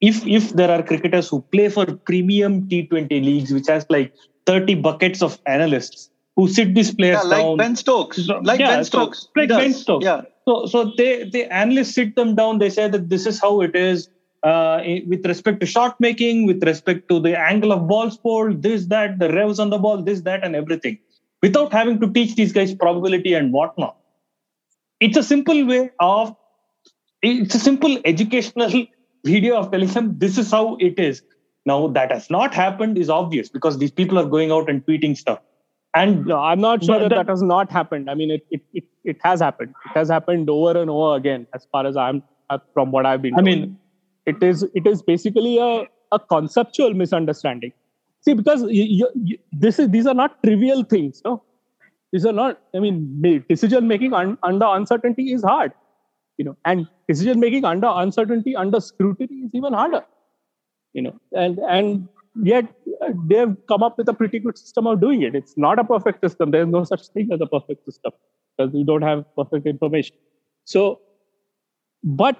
[0.00, 4.12] if if there are cricketers who play for premium t20 leagues which has like
[4.46, 7.56] 30 buckets of analysts who sit these players yeah, like down.
[7.56, 8.28] Ben stokes.
[8.28, 9.28] Like yeah, ben stokes.
[9.34, 9.58] He like does.
[9.58, 10.04] Ben Stokes.
[10.04, 10.22] yeah.
[10.46, 12.58] So so they the analysts sit them down.
[12.58, 14.08] They say that this is how it is
[14.42, 18.86] uh, with respect to shot making with respect to the angle of balls bowled this
[18.86, 20.98] that the revs on the ball this that and everything.
[21.42, 23.96] Without having to teach these guys probability and whatnot.
[25.00, 26.34] It's a simple way of
[27.22, 28.86] it's a simple educational
[29.24, 31.22] video of telling them this is how it is.
[31.64, 35.16] Now that has not happened is obvious because these people are going out and tweeting
[35.16, 35.38] stuff
[35.94, 38.10] and No, I'm not sure that that has not happened.
[38.10, 39.74] I mean, it, it, it, it has happened.
[39.86, 43.22] It has happened over and over again, as far as I'm uh, from what I've
[43.22, 43.34] been.
[43.34, 43.46] i told.
[43.46, 43.78] mean
[44.26, 47.72] it is it is basically a, a conceptual misunderstanding.
[48.22, 51.20] See, because you, you, you, this is these are not trivial things.
[51.24, 51.42] No,
[52.12, 52.60] these are not.
[52.74, 55.72] I mean, decision making un, under uncertainty is hard.
[56.38, 60.04] You know, and decision making under uncertainty, under scrutiny, is even harder.
[60.92, 62.08] You know, and and
[62.42, 62.64] yet
[63.02, 65.34] uh, they've come up with a pretty good system of doing it.
[65.34, 66.50] It's not a perfect system.
[66.50, 68.12] There's no such thing as a perfect system
[68.56, 70.16] because we don't have perfect information.
[70.64, 71.00] So,
[72.02, 72.38] but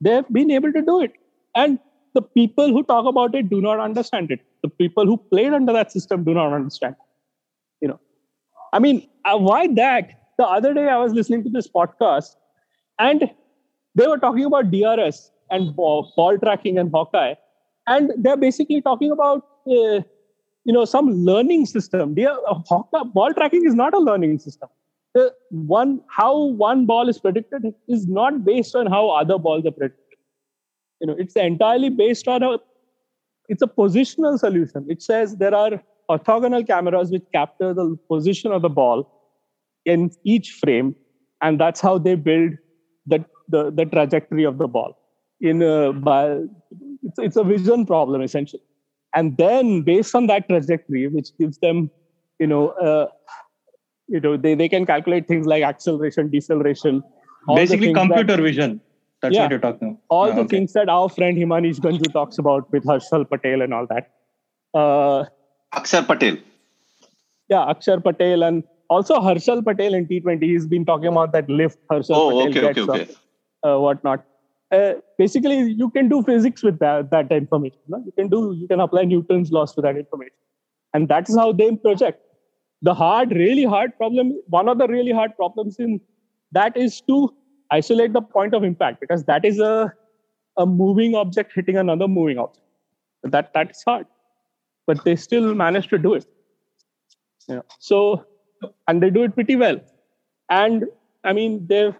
[0.00, 1.12] they've been able to do it.
[1.54, 1.78] And
[2.14, 4.40] the people who talk about it do not understand it.
[4.62, 6.96] The people who played under that system do not understand.
[7.80, 8.00] You know,
[8.72, 10.10] I mean, uh, why that?
[10.38, 12.36] The other day I was listening to this podcast,
[12.98, 13.30] and
[13.94, 17.34] they were talking about DRS and ball, ball tracking and Hawkeye,
[17.88, 20.00] and they're basically talking about uh,
[20.64, 22.14] you know some learning system.
[22.14, 24.68] DR, Hawkeye, uh, ball tracking is not a learning system.
[25.14, 26.32] The one how
[26.62, 30.18] one ball is predicted is not based on how other balls are predicted.
[31.00, 32.58] You know, it's entirely based on a
[33.48, 34.86] it's a positional solution.
[34.88, 39.10] It says there are orthogonal cameras which capture the position of the ball
[39.84, 40.94] in each frame,
[41.40, 42.52] and that's how they build
[43.06, 44.96] the the, the trajectory of the ball.
[45.40, 46.40] In a, by,
[47.02, 48.62] it's, it's a vision problem essentially,
[49.14, 51.90] and then based on that trajectory, which gives them,
[52.38, 53.08] you know, uh,
[54.08, 57.02] you know, they, they can calculate things like acceleration, deceleration.
[57.54, 58.80] Basically, computer that, vision.
[59.20, 60.00] That's yeah, what you're talking about.
[60.08, 60.56] All the okay.
[60.56, 64.10] things that our friend Himanish Ganjoo talks about with Harshal Patel and all that.
[64.74, 65.24] Uh,
[65.74, 66.36] Akshar Patel.
[67.48, 70.42] Yeah, Akshar Patel and also Harshal Patel in T20.
[70.42, 73.14] He's been talking about that lift Harshal oh, Patel okay, gets okay, okay.
[73.64, 74.24] uh, whatnot.
[74.70, 77.78] Uh, basically, you can do physics with that, that information.
[77.88, 78.02] No?
[78.04, 80.36] You can do you can apply Newton's laws to that information,
[80.92, 82.22] and that is how they project.
[82.82, 84.40] The hard, really hard problem.
[84.48, 86.00] One of the really hard problems in
[86.52, 87.34] that is to
[87.70, 89.92] isolate the point of impact because that is a
[90.58, 92.66] a moving object hitting another moving object.
[93.22, 94.06] That that's hard,
[94.86, 96.26] but they still manage to do it.
[97.48, 97.62] Yeah.
[97.78, 98.26] So,
[98.86, 99.80] and they do it pretty well.
[100.50, 100.84] And
[101.24, 101.94] I mean, they've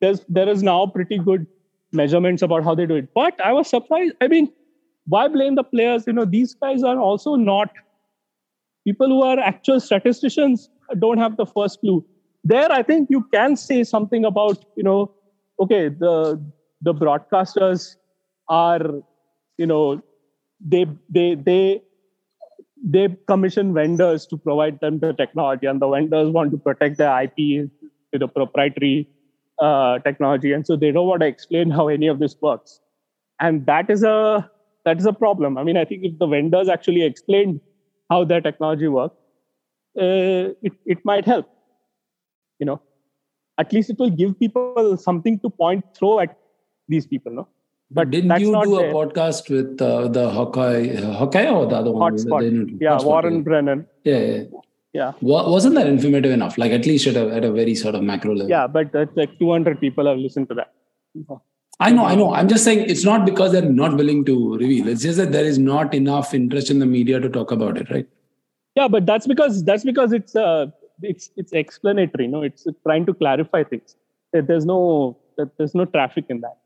[0.00, 1.46] there's there is now pretty good
[1.92, 3.08] measurements about how they do it.
[3.14, 4.14] But I was surprised.
[4.20, 4.52] I mean,
[5.06, 6.04] why blame the players?
[6.06, 7.70] You know, these guys are also not
[8.86, 10.70] people who are actual statisticians.
[10.98, 12.04] Don't have the first clue
[12.44, 15.10] there i think you can say something about you know
[15.60, 16.40] okay the
[16.80, 17.96] the broadcasters
[18.48, 19.02] are
[19.58, 20.02] you know
[20.60, 21.82] they they they
[22.84, 27.22] they commission vendors to provide them the technology and the vendors want to protect their
[27.22, 27.70] ip
[28.12, 29.08] the proprietary
[29.66, 32.80] uh, technology and so they don't want to explain how any of this works
[33.40, 34.16] and that is a
[34.84, 37.60] that is a problem i mean i think if the vendors actually explained
[38.10, 39.16] how their technology works
[40.04, 41.48] uh, it, it might help
[42.58, 42.80] you know
[43.58, 46.38] at least it will give people something to point throw at
[46.88, 47.48] these people no
[47.94, 52.14] but didn't you do a podcast with uh, the Hawkeye, Hawkeye or the other one?
[52.14, 52.80] Hotspot.
[52.80, 53.40] Yeah, Hotspot, Warren yeah.
[53.42, 53.86] Brennan.
[54.04, 54.44] Yeah, yeah.
[54.92, 55.12] Yeah.
[55.20, 56.58] Wasn't that informative enough?
[56.58, 58.50] Like at least at a, at a very sort of macro level.
[58.50, 60.72] Yeah, but that's like 200 people have listened to that.
[61.80, 62.34] I know, I know.
[62.34, 64.88] I'm just saying it's not because they're not willing to reveal.
[64.88, 67.90] It's just that there is not enough interest in the media to talk about it,
[67.90, 68.06] right?
[68.76, 70.66] Yeah, but that's because that's because it's uh,
[71.02, 73.96] it's it's explanatory no it's trying to clarify things
[74.32, 75.18] there's no
[75.58, 76.58] there's no traffic in that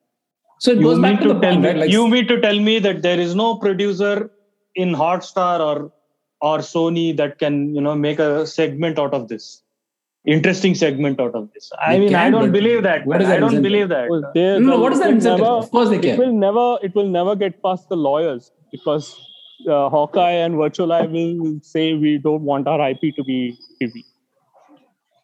[0.59, 1.77] so it goes back to, to tell me, right?
[1.77, 4.31] like, you mean to tell me that there is no producer
[4.75, 5.93] in hotstar or
[6.41, 9.63] or sony that can you know make a segment out of this.
[10.27, 11.71] Interesting segment out of this.
[11.81, 13.63] I they mean can, i don't believe that i don't incentive?
[13.63, 14.11] believe that.
[14.11, 16.11] Well, no, no, what is that incentive never, of course they can.
[16.11, 19.15] it will never it will never get past the lawyers because
[19.69, 24.03] uh, Hawkeye and Virtual Eye will say we don't want our IP to be TV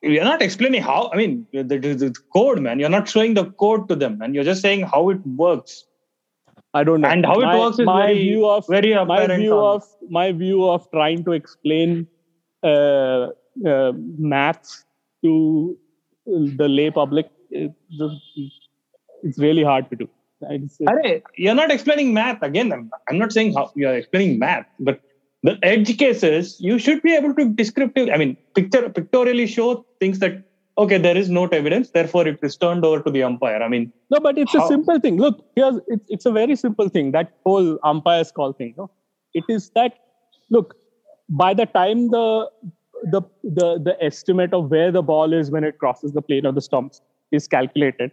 [0.03, 2.79] you're not explaining how i mean the, the, the, code man.
[2.81, 5.85] You're not showing the code to them and you're just saying how it works
[6.75, 7.09] i don't know.
[7.09, 9.77] And how my, it works is my very, view of very my view on.
[9.77, 12.07] of my view of trying to explain
[12.63, 13.29] uh,
[13.67, 14.85] uh, maths
[15.23, 15.77] to
[16.27, 20.09] the lay public it's really hard to do.
[21.37, 22.73] You're not explaining math again.
[22.73, 25.01] I'm, I'm not saying how you're explaining math but
[25.43, 30.21] the edge cases, you should be able to descriptive, I mean, picture pictorially show things
[30.21, 30.45] that
[30.79, 33.63] okay, there is no evidence, therefore it is turned over to the umpire.
[33.63, 34.65] I mean, no, but it's how?
[34.65, 35.19] a simple thing.
[35.19, 37.13] Look, here's it's, it's a very simple thing.
[37.13, 38.75] That whole umpire's call thing.
[38.77, 38.91] No,
[39.35, 39.99] it is that
[40.51, 40.75] look
[41.29, 42.49] by the time the
[43.05, 46.55] the the the estimate of where the ball is when it crosses the plane of
[46.55, 47.01] the stumps
[47.31, 48.13] is calculated.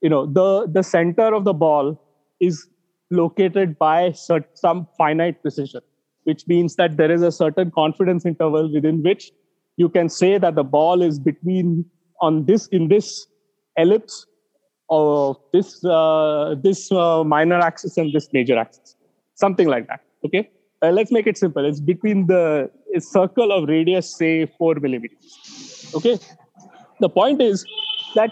[0.00, 2.00] You know, the the center of the ball
[2.40, 2.68] is
[3.10, 5.82] located by some finite precision
[6.24, 9.32] which means that there is a certain confidence interval within which
[9.76, 11.84] you can say that the ball is between
[12.22, 13.26] on this in this
[13.76, 14.26] ellipse
[14.88, 18.96] or this uh, this uh, minor axis and this major axis
[19.34, 20.48] something like that okay?
[20.82, 21.64] Uh, let's make it simple.
[21.64, 26.18] It's between the circle of radius say 4 millimeters okay?
[27.00, 27.64] The point is
[28.14, 28.30] that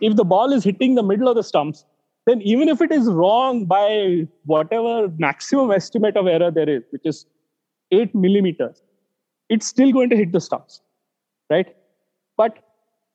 [0.00, 1.84] if the ball is hitting the middle of the stumps
[2.26, 7.02] then even if it is wrong by whatever maximum estimate of error there is, which
[7.04, 7.26] is
[7.90, 8.82] eight millimeters,
[9.48, 10.80] it's still going to hit the stumps,
[11.50, 11.74] right?
[12.36, 12.58] But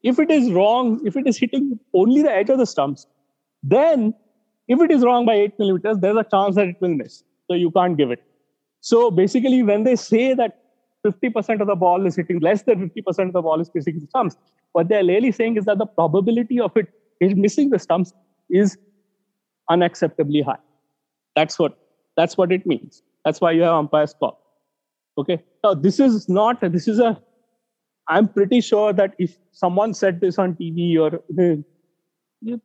[0.07, 3.07] if it is wrong, if it is hitting only the edge of the stumps,
[3.63, 4.13] then
[4.67, 7.23] if it is wrong by eight millimeters, there's a chance that it will miss.
[7.49, 8.23] So you can't give it.
[8.81, 10.59] So basically, when they say that
[11.05, 14.07] 50% of the ball is hitting less than 50% of the ball is missing the
[14.07, 14.37] stumps,
[14.73, 16.87] what they're really saying is that the probability of it
[17.21, 18.13] missing the stumps
[18.49, 18.77] is
[19.69, 20.59] unacceptably high.
[21.35, 21.77] That's what
[22.15, 23.03] that's what it means.
[23.25, 24.39] That's why you have umpire's call.
[25.17, 25.43] Okay.
[25.63, 27.21] Now this is not this is a
[28.09, 31.21] I'm pretty sure that if someone said this on TV or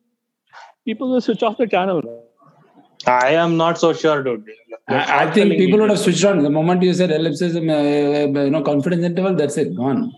[0.85, 2.01] people will switch off the channel.
[3.05, 4.49] I am not so sure, dude.
[4.87, 8.49] I, I think people would have switched on the moment you said ellipsis, uh, you
[8.49, 9.35] know, confidence interval.
[9.35, 10.13] That's it, gone.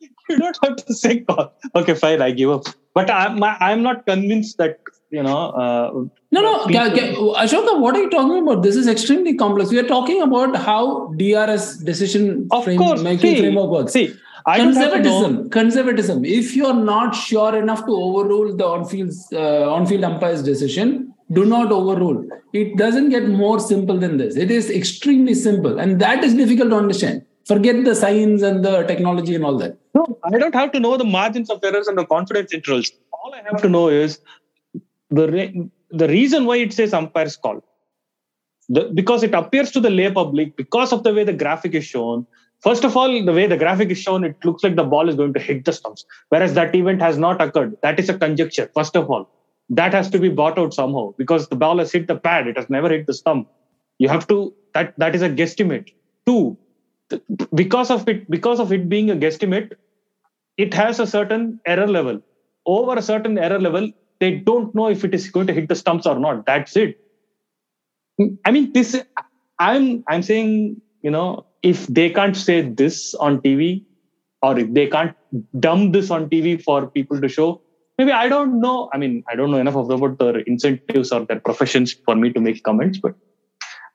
[0.28, 1.54] you don't have to say call.
[1.74, 2.64] Okay, fine, I give up.
[2.94, 4.78] But I'm I'm not convinced that
[5.16, 5.38] you know.
[5.62, 5.90] Uh,
[6.36, 7.34] no, no, people...
[7.42, 8.62] Ashoka, what are you talking about?
[8.62, 9.70] This is extremely complex.
[9.70, 13.92] We are talking about how DRS decision of frame, course, making see, framework works.
[13.92, 14.14] See,
[14.46, 15.50] I conservatism.
[15.50, 16.24] Conservatism.
[16.24, 21.72] If you're not sure enough to overrule the on-field uh, on-field umpire's decision, do not
[21.72, 22.28] overrule.
[22.52, 24.36] It doesn't get more simple than this.
[24.36, 27.24] It is extremely simple, and that is difficult to understand.
[27.46, 29.76] Forget the science and the technology and all that.
[29.94, 32.90] No, I don't have to know the margins of errors and the confidence intervals.
[33.12, 34.18] All I have to know is
[35.10, 37.62] the re- the reason why it says umpire's call.
[38.68, 41.84] The, because it appears to the lay public because of the way the graphic is
[41.84, 42.26] shown
[42.60, 45.14] First of all, the way the graphic is shown, it looks like the ball is
[45.14, 47.76] going to hit the stumps, whereas that event has not occurred.
[47.82, 49.28] That is a conjecture, first of all.
[49.68, 52.56] That has to be bought out somehow because the ball has hit the pad, it
[52.56, 53.48] has never hit the stump.
[53.98, 55.92] You have to, that, that is a guesstimate.
[56.24, 56.56] Two,
[57.54, 59.72] because of it, because of it being a guesstimate,
[60.56, 62.22] it has a certain error level.
[62.64, 63.90] Over a certain error level,
[64.20, 66.46] they don't know if it is going to hit the stumps or not.
[66.46, 66.98] That's it.
[68.44, 69.00] I mean, this
[69.58, 73.84] I'm I'm saying, you know, if they can't say this on TV,
[74.42, 75.14] or if they can't
[75.60, 77.62] dump this on TV for people to show,
[77.98, 78.90] maybe I don't know.
[78.92, 82.40] I mean, I don't know enough about their incentives or their professions for me to
[82.40, 83.14] make comments, but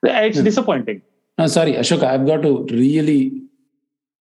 [0.02, 0.42] it's yeah.
[0.42, 1.02] disappointing.
[1.38, 3.42] No, sorry, Ashoka, I've got to really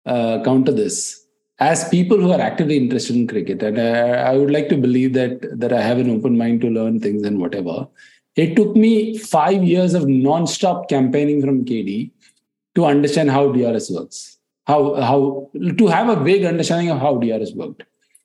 [0.05, 1.24] uh, counter this.
[1.59, 5.13] As people who are actively interested in cricket, and I, I would like to believe
[5.13, 7.87] that that I have an open mind to learn things and whatever.
[8.35, 12.11] It took me five years of non-stop campaigning from KD
[12.75, 14.37] to understand how DRS works.
[14.67, 17.83] How how to have a vague understanding of how DRS worked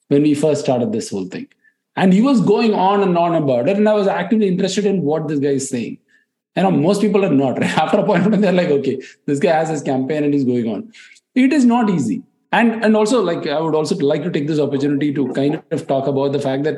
[0.09, 1.47] when we first started this whole thing.
[1.95, 5.03] And he was going on and on about it, and I was actively interested in
[5.03, 5.97] what this guy is saying.
[6.55, 7.59] You know, most people are not.
[7.59, 7.77] Right?
[7.77, 10.91] After a point, they're like, okay, this guy has his campaign and he's going on.
[11.35, 12.23] It is not easy.
[12.51, 15.87] And and also, like, I would also like to take this opportunity to kind of
[15.87, 16.75] talk about the fact that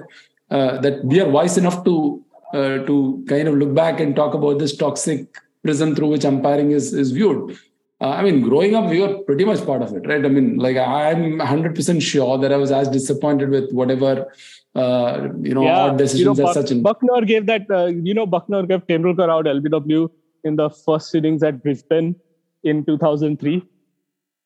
[0.52, 4.34] uh, that we are wise enough to uh, to kind of look back and talk
[4.34, 7.58] about this toxic prism through which umpiring is is viewed.
[8.02, 10.24] Uh, I mean, growing up, we were pretty much part of it, right?
[10.24, 14.32] I mean, like I'm 100% sure that I was as disappointed with whatever
[14.76, 16.70] uh, you know yeah, odd decisions you know, as such.
[16.78, 20.10] Bucknor gave that, uh, you know, Bucknor gave Tendulkar out LBW
[20.44, 22.16] in the first innings at Brisbane
[22.64, 23.64] in 2003.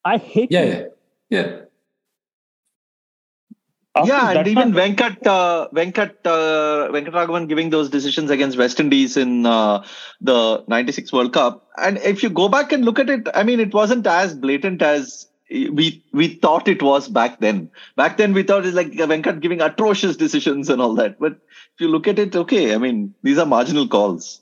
[0.05, 0.51] I hate.
[0.51, 0.85] Yeah, yeah,
[1.29, 1.61] yeah.
[3.95, 9.17] After yeah, and even Venkat uh, Venkat uh, Venkatraghavan giving those decisions against West Indies
[9.17, 9.83] in uh,
[10.21, 13.59] the '96 World Cup, and if you go back and look at it, I mean,
[13.59, 17.71] it wasn't as blatant as we we thought it was back then.
[17.95, 21.19] Back then, we thought it's like Venkat giving atrocious decisions and all that.
[21.19, 24.41] But if you look at it, okay, I mean, these are marginal calls.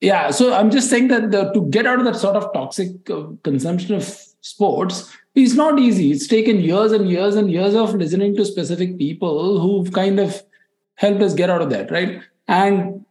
[0.00, 3.08] Yeah, so I'm just saying that the, to get out of that sort of toxic
[3.10, 4.04] uh, consumption of
[4.40, 6.12] sports it's not easy.
[6.12, 10.42] It's taken years and years and years of listening to specific people who've kind of
[10.94, 12.22] helped us get out of that, right?
[12.46, 13.04] And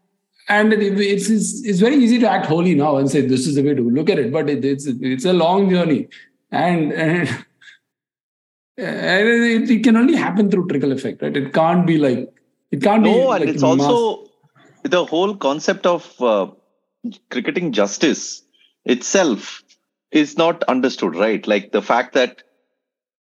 [0.50, 3.64] and it's, it's it's very easy to act holy now and say this is the
[3.64, 6.08] way to look at it, but it, it's it's a long journey,
[6.52, 7.46] and and,
[8.78, 11.36] and it, it, can only happen through trickle effect, right?
[11.36, 12.34] It can't be like
[12.72, 13.20] it can't no, be.
[13.20, 14.30] No, and like it's mass- also
[14.84, 16.48] the whole concept of uh,
[17.30, 18.44] cricketing justice
[18.86, 19.63] itself
[20.14, 21.46] is not understood, right?
[21.48, 22.44] Like the fact that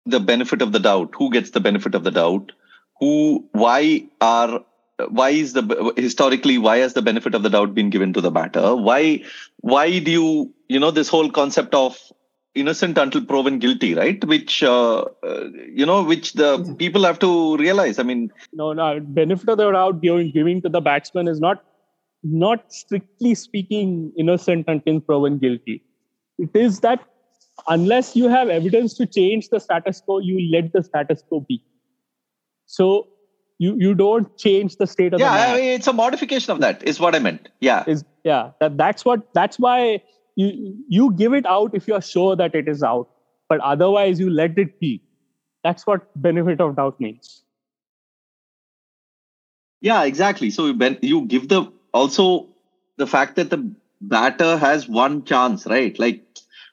[0.05, 2.51] the benefit of the doubt, who gets the benefit of the doubt,
[2.99, 4.63] who, why are,
[5.09, 8.31] why is the, historically, why has the benefit of the doubt been given to the
[8.31, 8.75] batter?
[8.75, 9.23] Why,
[9.57, 11.97] why do you, you know, this whole concept of
[12.53, 14.23] innocent until proven guilty, right?
[14.25, 17.99] Which, uh, uh, you know, which the people have to realize.
[17.99, 21.63] I mean, no, no, benefit of the doubt giving, giving to the batsman is not,
[22.23, 25.83] not strictly speaking innocent until proven guilty
[26.41, 27.03] it is that
[27.67, 31.63] unless you have evidence to change the status quo, you let the status quo be.
[32.65, 33.07] So
[33.59, 36.51] you you don't change the state of yeah, the Yeah, I mean, it's a modification
[36.51, 36.83] of that.
[36.83, 37.49] Is what I meant.
[37.59, 37.83] Yeah.
[37.87, 38.51] Is yeah.
[38.59, 40.01] That, that's what that's why
[40.35, 43.09] you you give it out if you're sure that it is out,
[43.49, 45.01] but otherwise you let it be.
[45.63, 47.43] That's what benefit of doubt means.
[49.81, 50.49] Yeah, exactly.
[50.49, 52.47] So you, you give the also
[52.97, 55.97] the fact that the batter has one chance, right?
[55.99, 56.23] Like,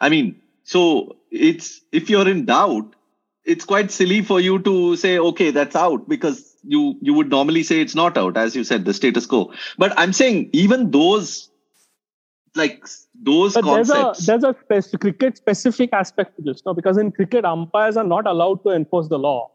[0.01, 2.95] I mean, so it's if you're in doubt,
[3.45, 7.63] it's quite silly for you to say, okay, that's out because you you would normally
[7.63, 9.53] say it's not out, as you said, the status quo.
[9.77, 11.51] But I'm saying even those
[12.55, 12.87] like
[13.23, 16.75] those But there's a there's a spec- cricket specific aspect to this, no?
[16.75, 19.51] Because in cricket, umpires are not allowed to enforce the law.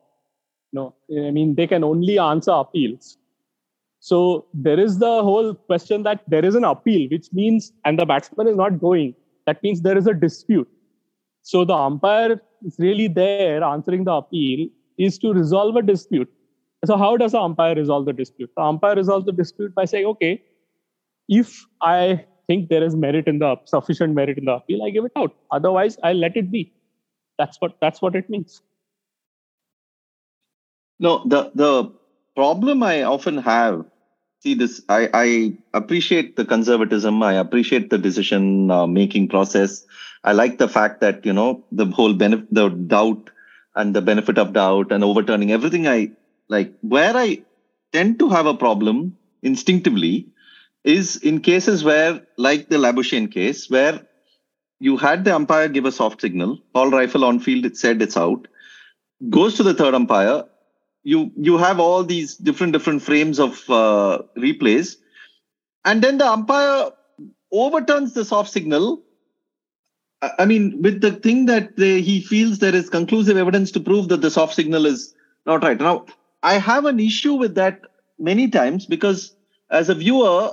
[0.71, 3.17] No, I mean they can only answer appeals.
[4.03, 8.05] So there is the whole question that there is an appeal, which means and the
[8.05, 9.15] batsman is not going.
[9.45, 10.67] That means there is a dispute.
[11.41, 14.67] So the umpire is really there answering the appeal
[14.97, 16.29] is to resolve a dispute.
[16.83, 18.51] So how does the umpire resolve the dispute?
[18.57, 20.43] The umpire resolves the dispute by saying, okay,
[21.29, 25.05] if I think there is merit in the sufficient merit in the appeal, I give
[25.05, 25.33] it out.
[25.51, 26.73] Otherwise, I let it be.
[27.37, 28.61] That's what that's what it means.
[30.99, 31.89] No, the the
[32.35, 33.85] problem I often have.
[34.43, 34.81] See this.
[34.89, 37.23] I I appreciate the conservatism.
[37.23, 39.85] I appreciate the decision uh, making process.
[40.23, 43.29] I like the fact that you know the whole benefit, the doubt,
[43.73, 45.87] and the benefit of doubt, and overturning everything.
[45.87, 46.11] I
[46.49, 47.43] like where I
[47.93, 50.27] tend to have a problem instinctively
[50.83, 54.05] is in cases where, like the Labuschagne case, where
[54.79, 58.17] you had the umpire give a soft signal, Paul Reiffel on field, it said it's
[58.17, 58.49] out,
[59.29, 60.43] goes to the third umpire,
[61.03, 64.97] you you have all these different different frames of uh, replays.
[65.85, 66.91] And then the umpire
[67.51, 69.03] overturns the soft signal.
[70.39, 74.07] I mean with the thing that they, he feels there is conclusive evidence to prove
[74.09, 75.13] that the soft signal is
[75.45, 75.79] not right.
[75.79, 76.05] Now
[76.41, 77.81] i have an issue with that
[78.19, 79.35] many times because
[79.69, 80.51] as a viewer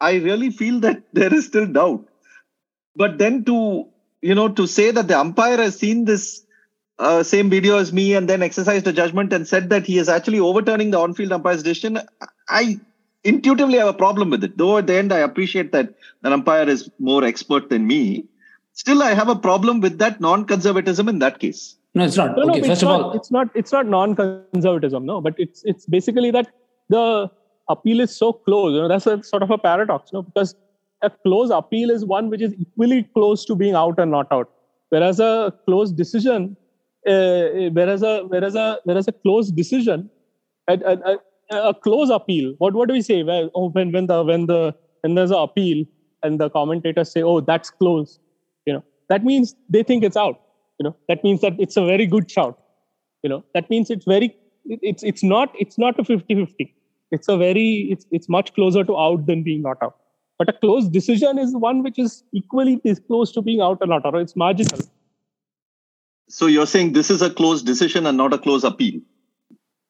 [0.00, 2.04] i really feel that there is still doubt.
[2.96, 3.88] But then to
[4.20, 6.44] you know to say that the umpire has seen this
[6.98, 10.08] uh, same video as me and then exercised a judgment and said that he is
[10.08, 12.00] actually overturning the on-field umpire's decision
[12.48, 12.78] i
[13.24, 15.94] intuitively have a problem with it though at the end i appreciate that
[16.24, 18.24] an umpire is more expert than me
[18.72, 22.36] still i have a problem with that non-conservatism in that case No, it's not.
[22.36, 25.34] No, no, okay, it's first of not, all, it's not it's not non-conservatism, no, but
[25.44, 26.50] it's it's basically that
[26.94, 27.30] the
[27.74, 28.74] appeal is so close.
[28.74, 30.54] You know, that's a sort of a paradox, you no, because
[31.02, 34.50] a close appeal is one which is equally close to being out and not out,
[34.90, 36.56] whereas a close decision,
[37.08, 40.10] uh, whereas a whereas a whereas a close decision,
[40.68, 41.16] a, a,
[41.56, 42.54] a, close appeal.
[42.58, 43.22] What what do we say?
[43.22, 45.84] Well, oh, when when the when the when there's an appeal
[46.22, 48.18] and the commentators say, oh, that's close,
[48.66, 50.40] you know, that means they think it's out
[50.78, 50.96] you know.
[51.08, 52.58] That means that it's a very good shout
[53.22, 53.44] you know.
[53.54, 56.74] That means it's very it's it's not it's not a 50 50
[57.10, 59.96] it's a very it's it's much closer to out than being not out.
[60.38, 64.06] But a close decision is one which is equally close to being out or not
[64.06, 64.80] out it's marginal
[66.28, 69.00] so you're saying this is a close decision and not a close appeal?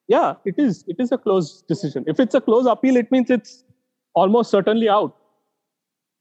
[0.07, 0.83] Yeah it is.
[0.87, 2.03] It is a close decision.
[2.07, 3.63] If it's a close appeal it means it's
[4.13, 5.15] almost certainly out.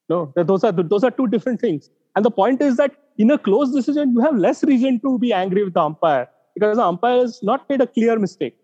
[0.08, 1.90] No those are those are two different things.
[2.16, 5.32] And the point is that in a close decision you have less reason to be
[5.32, 8.56] angry with the umpire because the umpire has not made a clear mistake.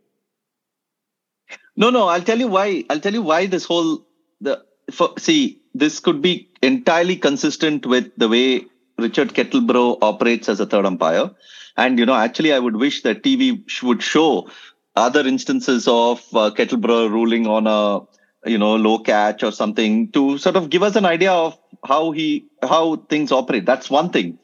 [1.76, 2.84] No, no, I'll tell you why.
[2.90, 4.06] I'll tell you why this whole
[4.40, 8.66] the for, see this could be entirely consistent with the way
[8.98, 11.30] Richard Kettleborough operates as a third umpire,
[11.76, 14.50] and you know actually I would wish that TV would show
[14.96, 20.38] other instances of uh, Kettleborough ruling on a you know low catch or something to
[20.38, 23.66] sort of give us an idea of how he how things operate.
[23.66, 24.38] That's one thing,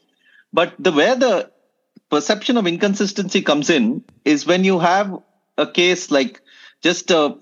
[0.51, 1.51] but the where the
[2.09, 5.21] perception of inconsistency comes in is when you have
[5.57, 6.41] a case like
[6.81, 7.37] just a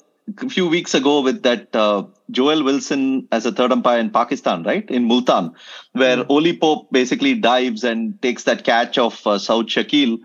[0.49, 4.89] few weeks ago with that uh, Joel Wilson as a third umpire in Pakistan, right?
[4.89, 5.53] In Multan,
[5.93, 10.19] where Oli Pope basically dives and takes that catch of uh, Saud Shakeel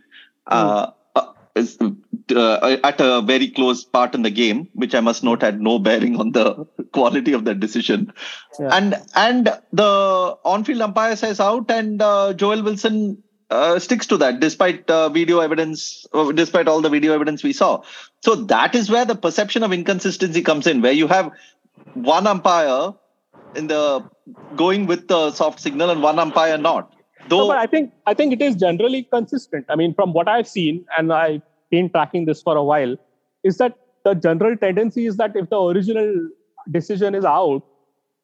[0.47, 5.25] uh, uh, is, uh, at a very close part in the game, which I must
[5.25, 8.13] note had no bearing on the quality of that decision.
[8.59, 8.71] Yeah.
[8.73, 14.41] And and the on-field umpire says out, and uh, Joel Wilson uh, sticks to that
[14.41, 17.83] despite uh, video evidence, uh, despite all the video evidence we saw.
[18.25, 21.31] So that is where the perception of inconsistency comes in, where you have
[21.93, 22.95] one umpire
[23.55, 24.03] in the
[24.57, 26.95] going with the soft signal and one umpire not.
[27.31, 29.67] No, but I think I think it is generally consistent.
[29.69, 32.97] I mean, from what I've seen, and I've been tracking this for a while,
[33.43, 36.31] is that the general tendency is that if the original
[36.71, 37.63] decision is out,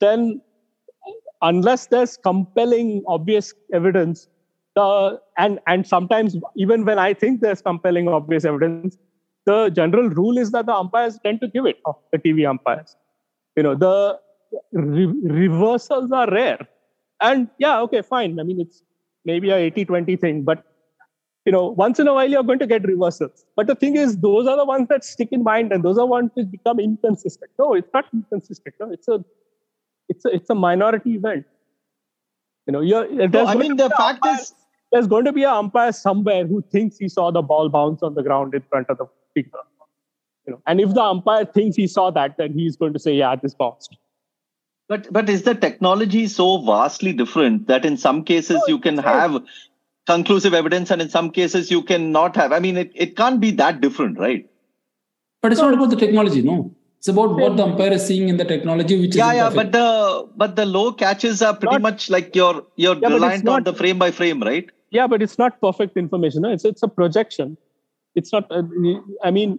[0.00, 0.40] then
[1.42, 4.28] unless there's compelling, obvious evidence,
[4.76, 8.96] the and and sometimes even when I think there's compelling, obvious evidence,
[9.50, 11.78] the general rule is that the umpires tend to give it.
[12.12, 12.96] The TV umpires,
[13.56, 14.18] you know, the
[14.72, 16.60] re- reversals are rare.
[17.20, 18.40] And yeah okay fine.
[18.40, 18.82] I mean it's
[19.24, 20.64] maybe a 80 20 thing but
[21.46, 23.44] you know once in a while you're going to get reversals.
[23.56, 26.06] But the thing is those are the ones that stick in mind and those are
[26.06, 27.50] ones which become inconsistent.
[27.58, 28.74] No it's not inconsistent.
[28.80, 29.18] No it's a
[30.08, 31.44] it's a it's a minority event.
[32.66, 34.54] You know you're no, I mean the fact umpire- is
[34.92, 38.14] there's going to be an umpire somewhere who thinks he saw the ball bounce on
[38.14, 39.64] the ground in front of the fielder
[40.46, 43.14] You know, and if the umpire thinks he saw that, then he's going to say,
[43.14, 43.96] "Yeah, this bounced."
[44.88, 48.94] But but is the technology so vastly different that in some cases No, you can
[48.94, 49.20] it's not.
[49.20, 49.42] have
[50.06, 52.52] conclusive evidence and in some cases you cannot have?
[52.52, 54.48] I mean, it, it can't be that different, right?
[55.42, 56.74] But it's not about the technology, no.
[56.98, 59.72] It's about what the umpire is seeing in the technology, which is Yeah, yeah, imperfect.
[59.72, 63.20] but the but the low catches are pretty Not- much like you're you're but it's
[63.20, 64.68] reliant on not- the frame by frame, right?
[64.90, 66.42] Yeah, but it's not perfect information.
[66.42, 66.50] No?
[66.58, 67.56] It's it's a projection.
[68.14, 68.50] It's not.
[69.22, 69.58] I mean,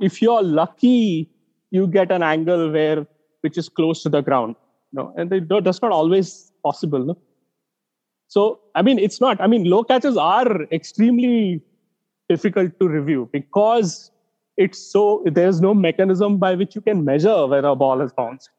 [0.00, 1.30] if you're lucky,
[1.70, 3.06] you get an angle where
[3.40, 4.56] which is close to the ground.
[4.92, 7.04] No, and they, that's not always possible.
[7.04, 7.18] No?
[8.28, 9.40] So I mean, it's not.
[9.40, 11.62] I mean, low catches are extremely
[12.28, 14.10] difficult to review because
[14.56, 18.50] it's so there's no mechanism by which you can measure whether a ball has bounced.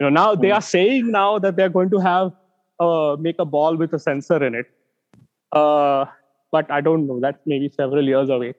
[0.00, 2.32] You know, now they are saying now that they're going to have
[2.80, 4.66] uh, make a ball with a sensor in it.
[5.52, 6.06] Uh,
[6.50, 7.20] but I don't know.
[7.20, 8.54] That's maybe several years away.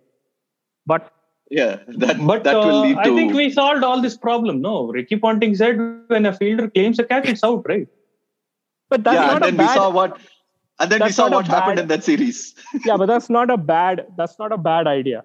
[0.85, 1.11] But
[1.49, 2.99] Yeah, that But that will uh, lead to.
[3.01, 4.61] I think we solved all this problem.
[4.61, 7.87] No, Ricky Ponting said when a fielder claims a catch, it's out, right?
[8.89, 10.19] but that's yeah, and not a then we saw what,
[10.79, 12.55] and then we saw not what happened in that series.
[12.85, 14.05] yeah, but that's not a bad.
[14.17, 15.23] That's not a bad idea.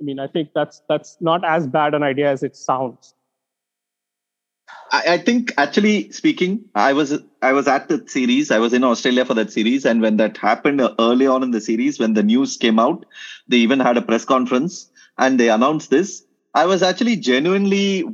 [0.00, 3.14] I mean, I think that's that's not as bad an idea as it sounds.
[4.92, 8.50] I, I think actually speaking, I was I was at the series.
[8.50, 11.60] I was in Australia for that series, and when that happened early on in the
[11.60, 13.04] series, when the news came out,
[13.48, 16.24] they even had a press conference and they announced this.
[16.54, 18.04] I was actually genuinely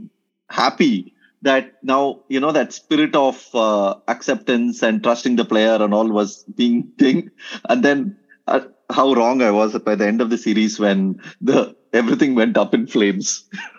[0.51, 5.93] happy that now you know that spirit of uh, acceptance and trusting the player and
[5.93, 7.31] all was being thing,
[7.69, 8.17] and then.
[8.49, 8.59] Uh,
[8.91, 12.75] how wrong I was by the end of the series when the everything went up
[12.75, 13.49] in flames.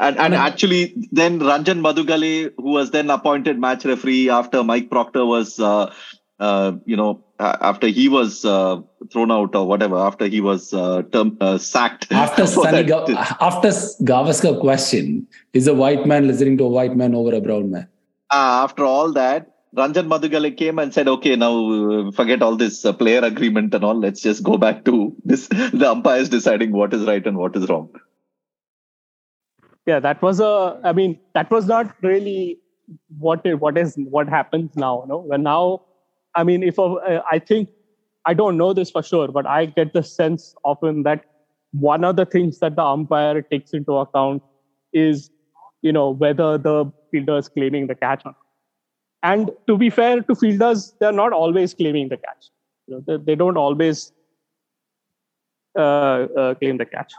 [0.00, 5.26] And, and actually, then Ranjan Madugalle, who was then appointed match referee after Mike Procter
[5.26, 5.92] was, uh,
[6.38, 8.80] uh, you know, after he was uh,
[9.12, 12.10] thrown out or whatever, after he was uh, term, uh, sacked.
[12.10, 13.04] After Sunny Ga-
[13.40, 17.70] after Gavaskar question, is a white man listening to a white man over a brown
[17.70, 17.86] man?
[18.30, 22.92] uh, after all that, Ranjan Madugalle came and said, "Okay, now forget all this uh,
[22.92, 23.98] player agreement and all.
[23.98, 25.48] Let's just go back to this.
[25.72, 27.90] The umpires deciding what is right and what is wrong."
[29.90, 30.80] Yeah, that was a.
[30.84, 32.58] I mean, that was not really
[33.18, 35.04] what what is what happens now.
[35.08, 35.62] No, when now,
[36.40, 37.70] I mean, if a, I think
[38.24, 41.24] I don't know this for sure, but I get the sense often that
[41.72, 44.42] one of the things that the umpire takes into account
[44.92, 45.30] is,
[45.82, 46.76] you know, whether the
[47.10, 48.36] fielder is claiming the catch or not.
[49.22, 52.50] And to be fair to fielders, they're not always claiming the catch.
[52.86, 54.12] You know, they, they don't always
[55.76, 57.12] uh, uh, claim the catch.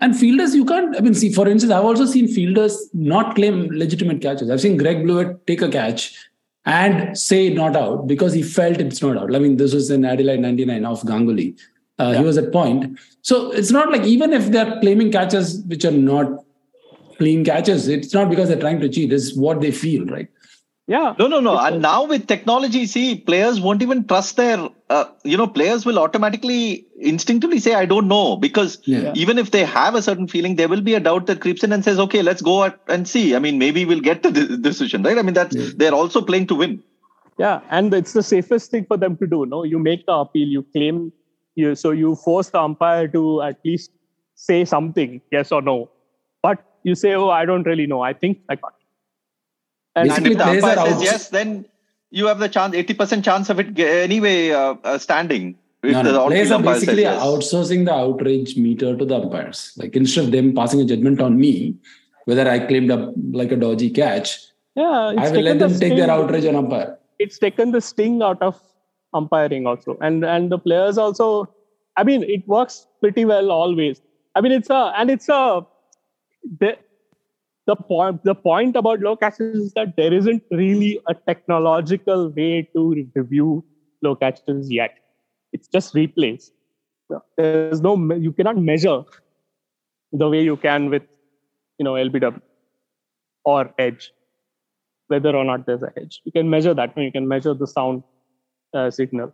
[0.00, 0.94] And fielders, you can't.
[0.96, 4.50] I mean, see, for instance, I've also seen fielders not claim legitimate catches.
[4.50, 6.14] I've seen Greg Blewett take a catch
[6.66, 9.34] and say not out because he felt it's not out.
[9.34, 11.58] I mean, this was in Adelaide 99 of Ganguly.
[11.98, 12.98] Uh, He was at point.
[13.22, 16.44] So it's not like even if they're claiming catches which are not
[17.16, 19.12] clean catches, it's not because they're trying to cheat.
[19.12, 20.28] It's what they feel, right?
[20.88, 21.14] Yeah.
[21.18, 21.58] No, no, no.
[21.58, 25.98] And now with technology, see, players won't even trust their, uh, you know, players will
[25.98, 28.36] automatically, instinctively say, I don't know.
[28.36, 29.12] Because Yeah.
[29.16, 31.72] even if they have a certain feeling, there will be a doubt that creeps in
[31.72, 33.34] and says, okay, let's go at- and see.
[33.34, 35.18] I mean, maybe we'll get the decision, right?
[35.18, 35.70] I mean, that's, Yeah.
[35.76, 36.82] they're also playing to win.
[37.36, 39.44] Yeah, and it's the safest thing for them to do.
[39.44, 41.12] No, you make the appeal, you claim,
[41.56, 43.90] you so you force the umpire to at least
[44.36, 45.90] say something, yes or no.
[46.42, 48.00] But you say, "Oh, I don't really know.
[48.00, 48.72] I think I got."
[49.96, 50.00] It.
[50.00, 51.02] And And Basically, if the players umpire are says out.
[51.02, 51.66] yes, then
[52.10, 55.58] you have the chance, 80% chance of it anyway uh, uh, standing.
[55.82, 56.26] If No, the no.
[56.26, 57.22] Players are basically yes.
[57.22, 59.72] outsourcing the outrage meter to the umpires.
[59.76, 61.76] Like instead of them passing a judgment on me,
[62.24, 64.38] whether I claimed a like a dodgy catch,
[64.74, 66.98] yeah, I will let taken the them take their outrage on umpire.
[67.18, 68.60] It's taken the sting out of
[69.14, 71.48] umpiring also, and and the players also.
[71.96, 74.02] I mean, it works pretty well always.
[74.34, 75.64] I mean, it's a and it's a
[76.58, 76.76] the
[77.66, 82.68] the point the point about low catches is that there isn't really a technological way
[82.74, 83.64] to review
[84.02, 84.98] low catches yet.
[85.52, 86.50] It's just replays.
[87.36, 89.02] There's no you cannot measure
[90.12, 91.02] the way you can with
[91.78, 92.40] you know LBW
[93.44, 94.12] or edge
[95.08, 96.20] whether or not there's a edge.
[96.24, 96.96] You can measure that.
[96.96, 98.02] You can measure the sound
[98.74, 99.32] uh, signal,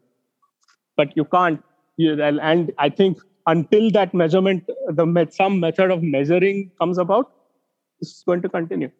[0.97, 1.63] but you can't.
[1.97, 7.33] You, and I think until that measurement, the some method of measuring comes about,
[8.03, 8.91] this is going to continue.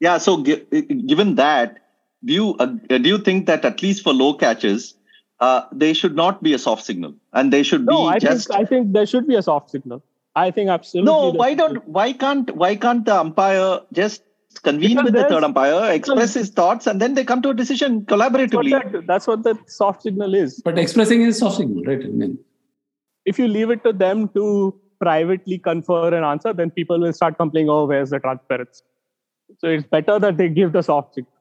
[0.00, 0.18] Yeah.
[0.18, 0.64] So, gi-
[1.12, 1.78] given that,
[2.24, 4.94] do you uh, do you think that at least for low catches,
[5.40, 8.48] uh, they should not be a soft signal, and they should No, be I just
[8.48, 10.02] think I think there should be a soft signal.
[10.36, 11.12] I think absolutely.
[11.12, 11.30] no.
[11.44, 14.22] Why don't why can't why can't the umpire just
[14.68, 17.54] convene Because with the third umpire, express his thoughts, and then they come to a
[17.62, 18.04] decision be.
[18.04, 18.92] That's what collaboratively?
[18.92, 20.60] that- that's what the soft signal is.
[20.68, 22.04] But expressing is soft signal, right?
[22.04, 22.38] I mean,
[23.24, 24.46] if you leave it to them to
[25.00, 28.82] privately confer an answer, then people will start complaining, oh, where's the transparency?
[29.58, 31.32] So it's better that they give the soft signal.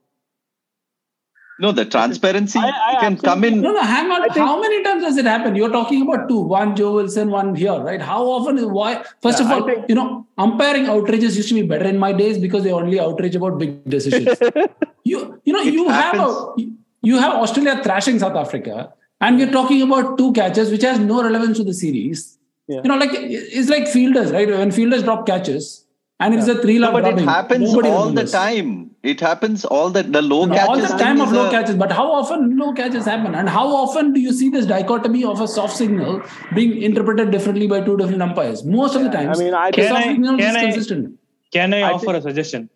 [1.62, 3.60] No, the transparency I- I can come in.
[3.60, 4.22] No, no, hang on.
[4.24, 5.58] Think- How many times does it happen?
[5.58, 8.02] You're talking about two, one Joe Wilson, one here, right?
[8.02, 9.04] How often is why?
[9.22, 12.14] First Yeah, of all, think- you know, umpiring outrages used to be better in my
[12.14, 14.40] days because they only outrage about big decisions.
[15.04, 16.56] you, you know, It you have a,
[17.02, 21.22] you have Australia thrashing South Africa, and we're talking about two catches which has no
[21.22, 22.39] relevance to the series.
[22.70, 22.82] Yeah.
[22.84, 24.48] You know, like it's like fielders, right?
[24.48, 25.86] When fielders drop catches,
[26.20, 28.92] and it's a three No, love but it happens nobody all the time.
[29.12, 30.70] It happens all the the low No, catches.
[30.70, 33.34] all the time of low a- catches, but how often low catches happen?
[33.42, 36.22] And how often do you see this dichotomy of a soft signal
[36.60, 38.64] being interpreted differently by two different umpires?
[38.78, 40.66] Most of the times, I mean, I the Can soft I- signal can is I-
[40.68, 41.20] consistent.
[41.60, 42.70] Can I, I offer a suggestion?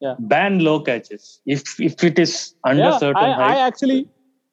[0.00, 0.14] Yeah.
[0.18, 3.56] Ban low catches if if it is under yeah, certain I, height.
[3.56, 3.98] I actually,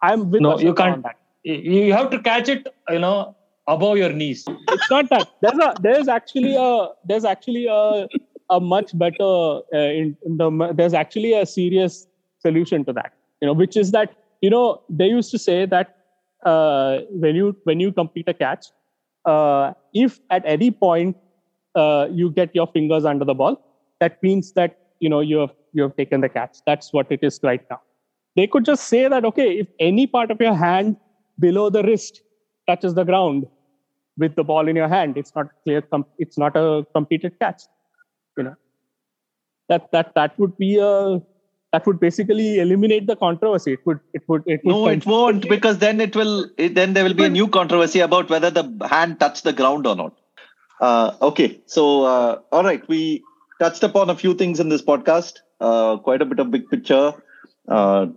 [0.02, 1.06] I'm with no, you can't.
[1.44, 1.56] You
[1.86, 3.16] you have to catch it, you know,
[3.76, 4.44] above your knees.
[4.48, 5.30] It's not that.
[5.42, 8.08] There's a there's actually a there's actually a
[8.50, 9.32] a much better
[9.74, 12.08] uh, in, in the there's actually a serious
[12.40, 13.14] solution to that.
[13.42, 15.96] You know, which is that you know they used to say that
[16.46, 18.68] uh, when you when you complete a catch,
[19.26, 21.18] uh, if at any point
[21.76, 23.62] uh, you get your fingers under the ball,
[24.00, 26.58] that means that you know you have you have taken the catch.
[26.66, 27.82] That's what it is right now.
[28.36, 30.98] They could just say that okay, if any part of your hand
[31.40, 32.22] below the wrist
[32.68, 33.48] touches the ground
[34.24, 35.82] with the ball in your hand, it's not clear.
[35.82, 37.64] Com- it's not a completed catch.
[38.38, 38.56] You know
[39.72, 41.22] that that that would be a
[41.74, 43.74] that would basically eliminate the controversy.
[43.74, 46.50] It would it would it would No, it won't because then it will.
[46.58, 49.88] It, then there will be a new controversy about whether the hand touched the ground
[49.88, 50.18] or not.
[50.80, 53.24] Uh, okay, so uh, all right, we
[53.60, 55.40] touched upon a few things in this podcast.
[55.60, 57.14] Uh, quite a bit of big picture.
[57.68, 58.08] Uh,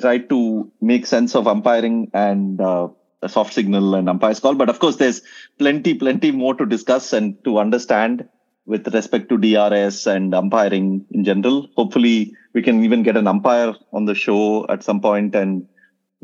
[0.00, 2.88] tried to make sense of umpiring and uh,
[3.24, 5.22] a soft signal and umpire's call, but of course, there's
[5.58, 8.28] plenty, plenty more to discuss and to understand
[8.66, 11.68] with respect to DRS and umpiring in general.
[11.76, 15.66] Hopefully, we can even get an umpire on the show at some point and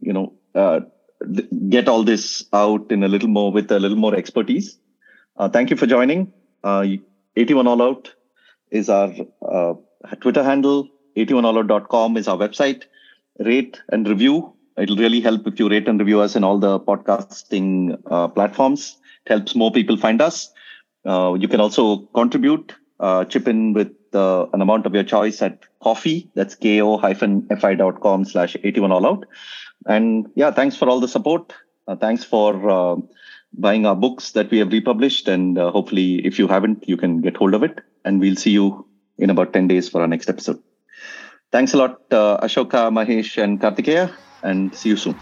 [0.01, 0.81] you know uh,
[1.69, 4.79] get all this out in a little more with a little more expertise.
[5.37, 6.33] Uh, thank you for joining.
[6.65, 6.87] Uh,
[7.37, 8.15] 81 All Out
[8.71, 9.13] is our
[9.47, 9.75] uh,
[10.21, 10.89] Twitter handle.
[11.17, 12.85] 81allout.com is our website.
[13.39, 14.55] Rate and review.
[14.77, 18.97] It'll really help if you rate and review us in all the podcasting uh, platforms.
[19.27, 20.53] It helps more people find us.
[21.05, 25.41] Uh, you can also contribute, uh, chip in with uh, an amount of your choice
[25.43, 26.31] at coffee.
[26.35, 29.27] That's ko-fi.com slash 81 all out.
[29.87, 31.53] And yeah, thanks for all the support.
[31.89, 32.97] Uh, thanks for uh,
[33.55, 35.27] buying our books that we have republished.
[35.29, 37.81] And hopefully, if you haven't, you can get hold of it.
[38.05, 38.87] And we'll see you
[39.19, 40.63] in about 10 days for our next episode.
[41.53, 44.13] Thanks a lot, Ashoka, Mahesh, and Kartikeya.
[44.43, 45.15] And see you soon.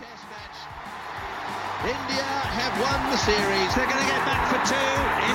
[1.85, 2.27] India
[2.59, 3.74] have won the series.
[3.74, 5.27] They're going to get back for two.